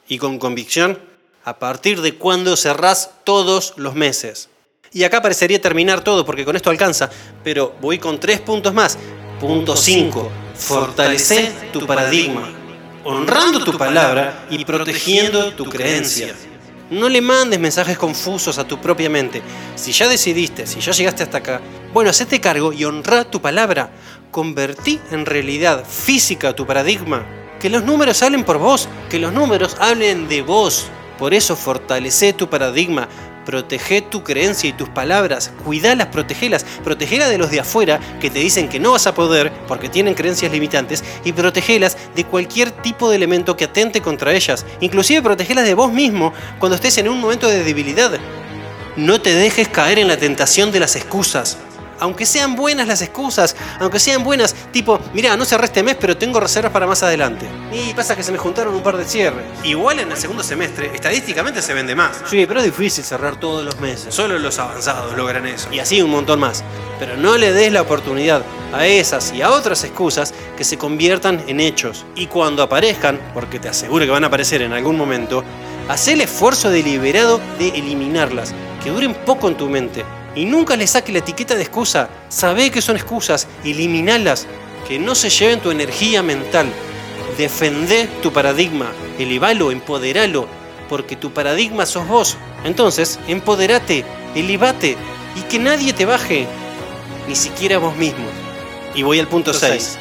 y 0.08 0.17
con 0.17 0.39
convicción 0.39 1.00
a 1.44 1.58
partir 1.58 2.02
de 2.02 2.15
cuándo 2.15 2.56
cerrás 2.58 3.12
todos 3.24 3.74
los 3.78 3.96
meses. 3.96 4.50
Y 4.94 5.04
acá 5.06 5.22
parecería 5.22 5.62
terminar 5.62 6.04
todo 6.04 6.26
porque 6.26 6.44
con 6.44 6.56
esto 6.56 6.70
alcanza, 6.70 7.10
pero 7.44 7.74
voy 7.80 7.98
con 7.98 8.20
tres 8.20 8.41
puntos 8.41 8.74
más. 8.74 8.98
Punto 9.42 9.76
5. 9.76 10.32
Fortalece 10.54 11.52
tu 11.74 11.88
paradigma, 11.88 12.48
honrando 13.04 13.64
tu 13.64 13.76
palabra 13.76 14.46
y 14.52 14.64
protegiendo 14.64 15.52
tu 15.54 15.66
creencia. 15.66 16.36
No 16.92 17.10
le 17.10 17.22
mandes 17.22 17.60
mensajes 17.60 17.98
confusos 17.98 18.60
a 18.60 18.68
tu 18.68 18.80
propia 18.80 19.10
mente. 19.10 19.42
Si 19.74 19.94
ya 19.94 20.08
decidiste, 20.08 20.68
si 20.68 20.80
ya 20.80 20.92
llegaste 20.92 21.24
hasta 21.24 21.40
acá, 21.40 21.60
bueno, 21.92 22.12
hacete 22.12 22.40
cargo 22.40 22.72
y 22.72 22.86
honra 22.86 23.24
tu 23.24 23.42
palabra. 23.42 23.90
Convertí 24.30 25.00
en 25.10 25.26
realidad 25.26 25.86
física 25.90 26.54
tu 26.54 26.68
paradigma. 26.68 27.26
Que 27.60 27.72
los 27.72 27.84
números 27.84 28.22
hablen 28.22 28.44
por 28.44 28.60
vos, 28.60 28.88
que 29.10 29.18
los 29.18 29.34
números 29.34 29.76
hablen 29.80 30.28
de 30.28 30.44
vos. 30.44 30.86
Por 31.18 31.34
eso 31.34 31.56
fortalece 31.56 32.34
tu 32.34 32.48
paradigma, 32.48 33.08
Protege 33.46 34.02
tu 34.02 34.24
creencia 34.24 34.70
y 34.70 34.74
tus 34.74 34.90
palabras, 34.90 35.52
cuidalas, 35.66 36.08
protegelas, 36.08 36.64
protegelas 36.84 37.30
de 37.30 37.38
los 37.38 37.52
de 37.52 37.60
afuera 37.60 38.00
que 38.20 38.30
te 38.30 38.40
dicen 38.40 38.70
que 38.70 38.80
no 38.80 38.92
vas 38.92 39.08
a 39.08 39.16
poder 39.16 39.52
porque 39.68 39.90
tienen 39.90 40.14
creencias 40.14 40.52
limitantes 40.52 41.04
y 41.24 41.34
protegelas 41.34 41.98
de 42.16 42.24
cualquier 42.24 42.72
tipo 42.72 43.10
de 43.10 43.16
elemento 43.16 43.58
que 43.58 43.66
atente 43.66 44.02
contra 44.02 44.34
ellas, 44.34 44.66
inclusive 44.80 45.22
protegelas 45.22 45.66
de 45.66 45.74
vos 45.74 45.92
mismo 45.92 46.34
cuando 46.60 46.76
estés 46.76 46.98
en 46.98 47.10
un 47.10 47.20
momento 47.20 47.48
de 47.48 47.64
debilidad. 47.64 48.12
No 48.96 49.22
te 49.22 49.34
dejes 49.34 49.68
caer 49.70 50.00
en 50.00 50.08
la 50.08 50.18
tentación 50.18 50.72
de 50.72 50.82
las 50.82 50.96
excusas 50.96 51.58
aunque 52.02 52.26
sean 52.26 52.56
buenas 52.56 52.88
las 52.88 53.02
excusas, 53.02 53.56
aunque 53.80 54.00
sean 54.00 54.24
buenas, 54.24 54.56
tipo, 54.72 55.00
mira, 55.14 55.38
no 55.38 55.46
cerré 55.46 55.66
este 55.66 55.84
mes, 55.84 55.96
pero 56.00 56.18
tengo 56.18 56.40
reservas 56.40 56.74
para 56.74 56.88
más 56.88 57.04
adelante. 57.04 57.48
Y 57.72 57.94
pasa 57.94 58.16
que 58.16 58.24
se 58.24 58.32
me 58.32 58.40
juntaron 58.40 58.74
un 58.74 58.82
par 58.82 58.98
de 58.98 59.06
cierres. 59.06 59.46
Igual 59.64 60.00
en 60.00 60.12
el 60.12 60.18
segundo 60.18 60.44
semestre, 60.44 60.92
estadísticamente 60.94 61.62
se 61.62 61.74
vende 61.76 61.96
más. 61.96 62.18
Sí, 62.26 62.46
pero 62.48 62.60
es 62.60 62.66
difícil 62.66 63.04
cerrar 63.04 63.40
todos 63.40 63.64
los 63.64 63.80
meses. 63.80 64.14
Solo 64.14 64.40
los 64.40 64.58
avanzados 64.58 65.16
logran 65.16 65.46
eso. 65.46 65.72
Y 65.72 65.80
así 65.80 66.02
un 66.02 66.10
montón 66.10 66.40
más. 66.40 66.64
Pero 67.00 67.16
no 67.18 67.38
le 67.38 67.54
des 67.54 67.72
la 67.72 67.84
oportunidad 67.84 68.42
a 68.74 68.88
esas 68.88 69.32
y 69.32 69.44
a 69.44 69.52
otras 69.52 69.84
excusas 69.84 70.34
que 70.58 70.64
se 70.64 70.80
conviertan 70.80 71.44
en 71.48 71.60
hechos. 71.60 72.06
Y 72.16 72.26
cuando 72.26 72.64
aparezcan, 72.64 73.20
porque 73.34 73.60
te 73.60 73.70
aseguro 73.70 74.06
que 74.06 74.12
van 74.12 74.24
a 74.24 74.28
aparecer 74.28 74.64
en 74.64 74.74
algún 74.74 74.98
momento, 74.98 75.44
haz 75.88 76.08
el 76.08 76.22
esfuerzo 76.22 76.72
deliberado 76.72 77.40
de 77.60 77.70
eliminarlas, 77.70 78.56
que 78.84 78.90
duren 78.90 79.14
poco 79.14 79.48
en 79.48 79.56
tu 79.56 79.70
mente 79.70 80.04
y 80.36 80.46
nunca 80.46 80.76
le 80.76 80.88
saque 80.88 81.12
la 81.12 81.20
etiqueta 81.20 81.56
de 81.56 81.62
excusa. 81.62 82.10
Sabe 82.30 82.72
que 82.72 82.82
son 82.82 82.96
excusas, 82.96 83.48
eliminalas, 83.63 84.48
que 84.88 85.00
no 85.00 85.15
se 85.15 85.30
lleven 85.30 85.60
tu 85.60 85.72
energía 85.72 86.24
mental. 86.24 86.72
Defende 87.38 88.08
tu 88.22 88.32
paradigma, 88.32 88.91
elevalo, 89.20 89.72
empoderalo, 89.72 90.48
porque 90.89 91.15
tu 91.15 91.32
paradigma 91.32 91.86
sos 91.86 92.08
vos. 92.08 92.38
Entonces, 92.63 93.20
empoderate, 93.28 94.06
elevate 94.36 94.98
y 95.36 95.41
que 95.41 95.60
nadie 95.60 95.94
te 95.94 96.06
baje, 96.06 96.48
ni 97.28 97.36
siquiera 97.36 97.78
vos 97.78 97.96
mismo. 97.96 98.28
Y 98.96 99.04
voy 99.04 99.20
al 99.20 99.28
punto 99.28 99.54
6. 99.54 99.98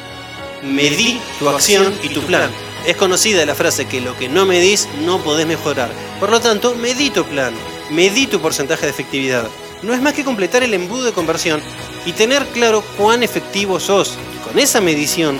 Medí 0.63 1.19
tu 1.39 1.49
acción 1.49 1.93
y 2.03 2.09
tu 2.09 2.21
plan. 2.21 2.51
Es 2.85 2.95
conocida 2.95 3.45
la 3.45 3.55
frase 3.55 3.85
que 3.85 4.01
lo 4.01 4.17
que 4.17 4.27
no 4.27 4.45
medís 4.45 4.87
no 5.05 5.19
podés 5.19 5.47
mejorar. 5.47 5.89
Por 6.19 6.29
lo 6.29 6.39
tanto, 6.39 6.75
medí 6.75 7.09
tu 7.09 7.23
plan, 7.25 7.53
medí 7.91 8.27
tu 8.27 8.39
porcentaje 8.41 8.85
de 8.85 8.91
efectividad 8.91 9.47
no 9.83 9.93
es 9.93 10.01
más 10.01 10.13
que 10.13 10.23
completar 10.23 10.63
el 10.63 10.73
embudo 10.73 11.05
de 11.05 11.11
conversión 11.11 11.61
y 12.05 12.13
tener 12.13 12.45
claro 12.47 12.83
cuán 12.97 13.23
efectivo 13.23 13.79
sos. 13.79 14.17
con 14.45 14.59
esa 14.59 14.81
medición 14.81 15.37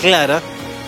clara 0.00 0.42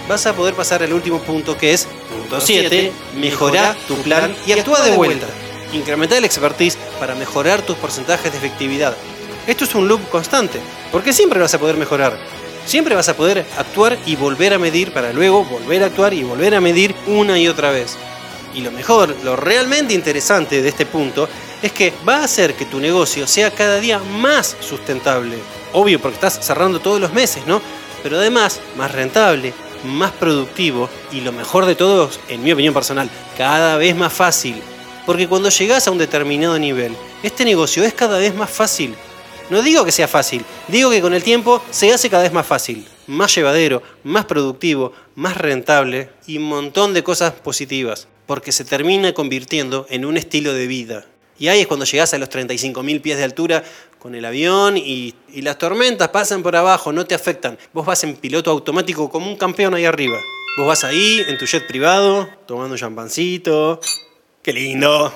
vas 0.08 0.26
a 0.26 0.34
poder 0.34 0.54
pasar 0.54 0.82
al 0.82 0.92
último 0.92 1.20
punto 1.20 1.56
que 1.56 1.72
es 1.72 1.86
punto 2.10 2.40
7, 2.40 2.92
mejorar 3.16 3.76
tu 3.88 3.96
plan 4.02 4.34
y 4.46 4.52
actúa 4.52 4.82
de 4.82 4.96
vuelta. 4.96 5.26
Incrementar 5.72 6.18
el 6.18 6.24
expertise 6.24 6.78
para 7.00 7.14
mejorar 7.14 7.62
tus 7.62 7.76
porcentajes 7.76 8.30
de 8.30 8.38
efectividad. 8.38 8.96
Esto 9.46 9.64
es 9.64 9.74
un 9.74 9.88
loop 9.88 10.08
constante, 10.08 10.60
porque 10.92 11.12
siempre 11.12 11.40
vas 11.40 11.52
a 11.54 11.58
poder 11.58 11.76
mejorar. 11.76 12.18
Siempre 12.64 12.94
vas 12.94 13.08
a 13.08 13.16
poder 13.16 13.44
actuar 13.58 13.98
y 14.06 14.16
volver 14.16 14.54
a 14.54 14.58
medir 14.58 14.92
para 14.92 15.12
luego 15.12 15.44
volver 15.44 15.82
a 15.82 15.86
actuar 15.86 16.14
y 16.14 16.22
volver 16.22 16.54
a 16.54 16.60
medir 16.60 16.94
una 17.06 17.38
y 17.38 17.48
otra 17.48 17.70
vez. 17.70 17.96
Y 18.54 18.60
lo 18.60 18.70
mejor, 18.70 19.14
lo 19.24 19.36
realmente 19.36 19.94
interesante 19.94 20.62
de 20.62 20.68
este 20.68 20.86
punto 20.86 21.28
es 21.64 21.72
que 21.72 21.94
va 22.06 22.16
a 22.18 22.24
hacer 22.24 22.52
que 22.52 22.66
tu 22.66 22.78
negocio 22.78 23.26
sea 23.26 23.50
cada 23.50 23.80
día 23.80 23.98
más 23.98 24.54
sustentable. 24.60 25.38
Obvio, 25.72 25.98
porque 25.98 26.16
estás 26.16 26.38
cerrando 26.44 26.78
todos 26.78 27.00
los 27.00 27.14
meses, 27.14 27.46
¿no? 27.46 27.62
Pero 28.02 28.18
además, 28.18 28.60
más 28.76 28.92
rentable, 28.92 29.54
más 29.82 30.12
productivo 30.12 30.90
y 31.10 31.22
lo 31.22 31.32
mejor 31.32 31.64
de 31.64 31.74
todo, 31.74 32.10
en 32.28 32.44
mi 32.44 32.52
opinión 32.52 32.74
personal, 32.74 33.08
cada 33.38 33.78
vez 33.78 33.96
más 33.96 34.12
fácil. 34.12 34.56
Porque 35.06 35.26
cuando 35.26 35.48
llegas 35.48 35.88
a 35.88 35.90
un 35.90 35.96
determinado 35.96 36.58
nivel, 36.58 36.94
este 37.22 37.46
negocio 37.46 37.82
es 37.82 37.94
cada 37.94 38.18
vez 38.18 38.34
más 38.34 38.50
fácil. 38.50 38.94
No 39.48 39.62
digo 39.62 39.86
que 39.86 39.92
sea 39.92 40.06
fácil, 40.06 40.44
digo 40.68 40.90
que 40.90 41.00
con 41.00 41.14
el 41.14 41.22
tiempo 41.22 41.62
se 41.70 41.94
hace 41.94 42.10
cada 42.10 42.24
vez 42.24 42.32
más 42.34 42.46
fácil, 42.46 42.86
más 43.06 43.34
llevadero, 43.34 43.82
más 44.02 44.26
productivo, 44.26 44.92
más 45.14 45.38
rentable 45.38 46.10
y 46.26 46.36
un 46.36 46.44
montón 46.44 46.92
de 46.92 47.02
cosas 47.02 47.32
positivas. 47.32 48.06
porque 48.26 48.52
se 48.52 48.64
termina 48.64 49.12
convirtiendo 49.12 49.86
en 49.90 50.04
un 50.04 50.16
estilo 50.16 50.54
de 50.54 50.66
vida. 50.66 51.04
Y 51.38 51.48
ahí 51.48 51.60
es 51.60 51.66
cuando 51.66 51.84
llegás 51.84 52.14
a 52.14 52.18
los 52.18 52.30
35.000 52.30 53.00
pies 53.00 53.18
de 53.18 53.24
altura 53.24 53.64
con 53.98 54.14
el 54.14 54.24
avión 54.24 54.76
y, 54.76 55.14
y 55.32 55.42
las 55.42 55.58
tormentas 55.58 56.08
pasan 56.08 56.42
por 56.42 56.54
abajo, 56.54 56.92
no 56.92 57.06
te 57.06 57.14
afectan. 57.14 57.58
Vos 57.72 57.86
vas 57.86 58.04
en 58.04 58.16
piloto 58.16 58.50
automático 58.50 59.10
como 59.10 59.28
un 59.28 59.36
campeón 59.36 59.74
ahí 59.74 59.84
arriba. 59.84 60.18
Vos 60.56 60.68
vas 60.68 60.84
ahí 60.84 61.20
en 61.26 61.36
tu 61.36 61.46
jet 61.46 61.66
privado, 61.66 62.28
tomando 62.46 62.74
un 62.74 62.78
champancito. 62.78 63.80
¡Qué 64.42 64.52
lindo! 64.52 65.12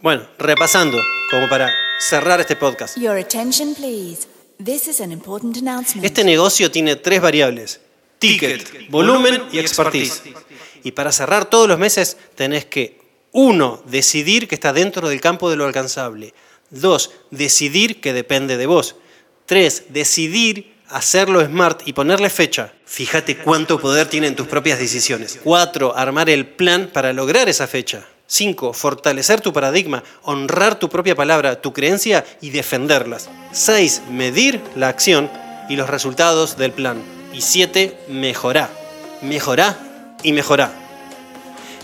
Bueno, 0.00 0.26
repasando, 0.38 0.98
como 1.30 1.48
para 1.48 1.72
cerrar 2.00 2.40
este 2.40 2.56
podcast. 2.56 2.96
Your 2.98 3.16
attention, 3.16 3.74
please. 3.74 4.26
This 4.62 4.88
is 4.88 5.00
an 5.00 5.12
important 5.12 5.56
announcement. 5.58 6.04
Este 6.04 6.24
negocio 6.24 6.70
tiene 6.70 6.96
tres 6.96 7.20
variables. 7.20 7.80
Ticket, 8.18 8.90
volumen 8.90 9.42
y 9.52 9.58
expertise. 9.58 10.22
Y 10.82 10.92
para 10.92 11.12
cerrar 11.12 11.44
todos 11.50 11.68
los 11.68 11.78
meses 11.78 12.16
tenés 12.34 12.64
que, 12.64 12.98
uno, 13.38 13.82
decidir 13.84 14.48
que 14.48 14.54
está 14.54 14.72
dentro 14.72 15.10
del 15.10 15.20
campo 15.20 15.50
de 15.50 15.56
lo 15.56 15.66
alcanzable. 15.66 16.32
Dos, 16.70 17.10
decidir 17.30 18.00
que 18.00 18.14
depende 18.14 18.56
de 18.56 18.64
vos. 18.64 18.96
Tres, 19.44 19.84
decidir 19.90 20.74
hacerlo 20.88 21.44
smart 21.44 21.82
y 21.84 21.92
ponerle 21.92 22.30
fecha. 22.30 22.72
Fíjate 22.86 23.36
cuánto 23.36 23.78
poder 23.78 24.08
tienen 24.08 24.36
tus 24.36 24.46
propias 24.46 24.78
decisiones. 24.78 25.38
Cuatro, 25.44 25.94
armar 25.94 26.30
el 26.30 26.46
plan 26.46 26.88
para 26.90 27.12
lograr 27.12 27.46
esa 27.50 27.66
fecha. 27.66 28.06
Cinco, 28.26 28.72
fortalecer 28.72 29.42
tu 29.42 29.52
paradigma, 29.52 30.02
honrar 30.22 30.78
tu 30.78 30.88
propia 30.88 31.14
palabra, 31.14 31.60
tu 31.60 31.74
creencia 31.74 32.24
y 32.40 32.48
defenderlas. 32.48 33.28
Seis, 33.52 34.00
medir 34.10 34.62
la 34.76 34.88
acción 34.88 35.30
y 35.68 35.76
los 35.76 35.90
resultados 35.90 36.56
del 36.56 36.72
plan. 36.72 37.02
Y 37.34 37.42
siete, 37.42 37.98
mejorar. 38.08 38.70
Mejorá 39.20 39.78
y 40.22 40.32
mejorá. 40.32 40.86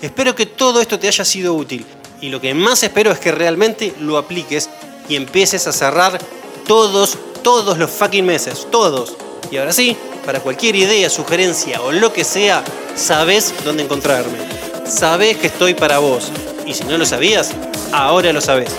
Espero 0.03 0.35
que 0.35 0.42
todo 0.63 0.81
esto 0.81 0.97
te 0.97 1.09
haya 1.09 1.25
sido 1.25 1.55
útil 1.55 1.85
y 2.21 2.29
lo 2.29 2.41
que 2.41 2.55
más 2.55 2.85
espero 2.85 3.11
es 3.11 3.19
que 3.19 3.33
realmente 3.33 3.93
lo 3.99 4.17
apliques 4.17 4.71
y 5.09 5.17
empieces 5.17 5.67
a 5.67 5.73
cerrar 5.73 6.21
todos, 6.69 7.19
todos 7.43 7.79
los 7.79 7.91
fucking 7.91 8.25
meses, 8.25 8.69
todos. 8.71 9.17
Y 9.51 9.57
ahora 9.57 9.73
sí, 9.73 9.97
para 10.25 10.39
cualquier 10.39 10.77
idea, 10.77 11.11
sugerencia 11.11 11.83
o 11.83 11.91
lo 11.91 12.13
que 12.13 12.23
sea, 12.23 12.63
sabes 12.95 13.53
dónde 13.65 13.83
encontrarme. 13.83 14.39
Sabes 14.87 15.37
que 15.37 15.49
estoy 15.49 15.75
para 15.75 15.99
vos. 15.99 16.31
Y 16.65 16.75
si 16.75 16.85
no 16.85 16.97
lo 16.97 17.07
sabías, 17.07 17.51
ahora 17.91 18.33
lo 18.33 18.41
sabes. 18.41 18.71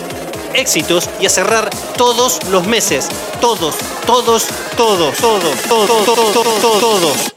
Éxitos 0.54 1.10
y 1.19 1.26
a 1.26 1.30
cerrar 1.30 1.69
todos 1.98 2.39
los 2.50 2.65
meses. 2.65 3.10
Todos, 3.41 3.76
todos, 4.08 4.46
todos, 4.78 5.17
todos, 5.17 5.58
todos, 5.67 6.06
todos, 6.06 6.32
todos. 6.32 6.80
todos. 6.80 7.34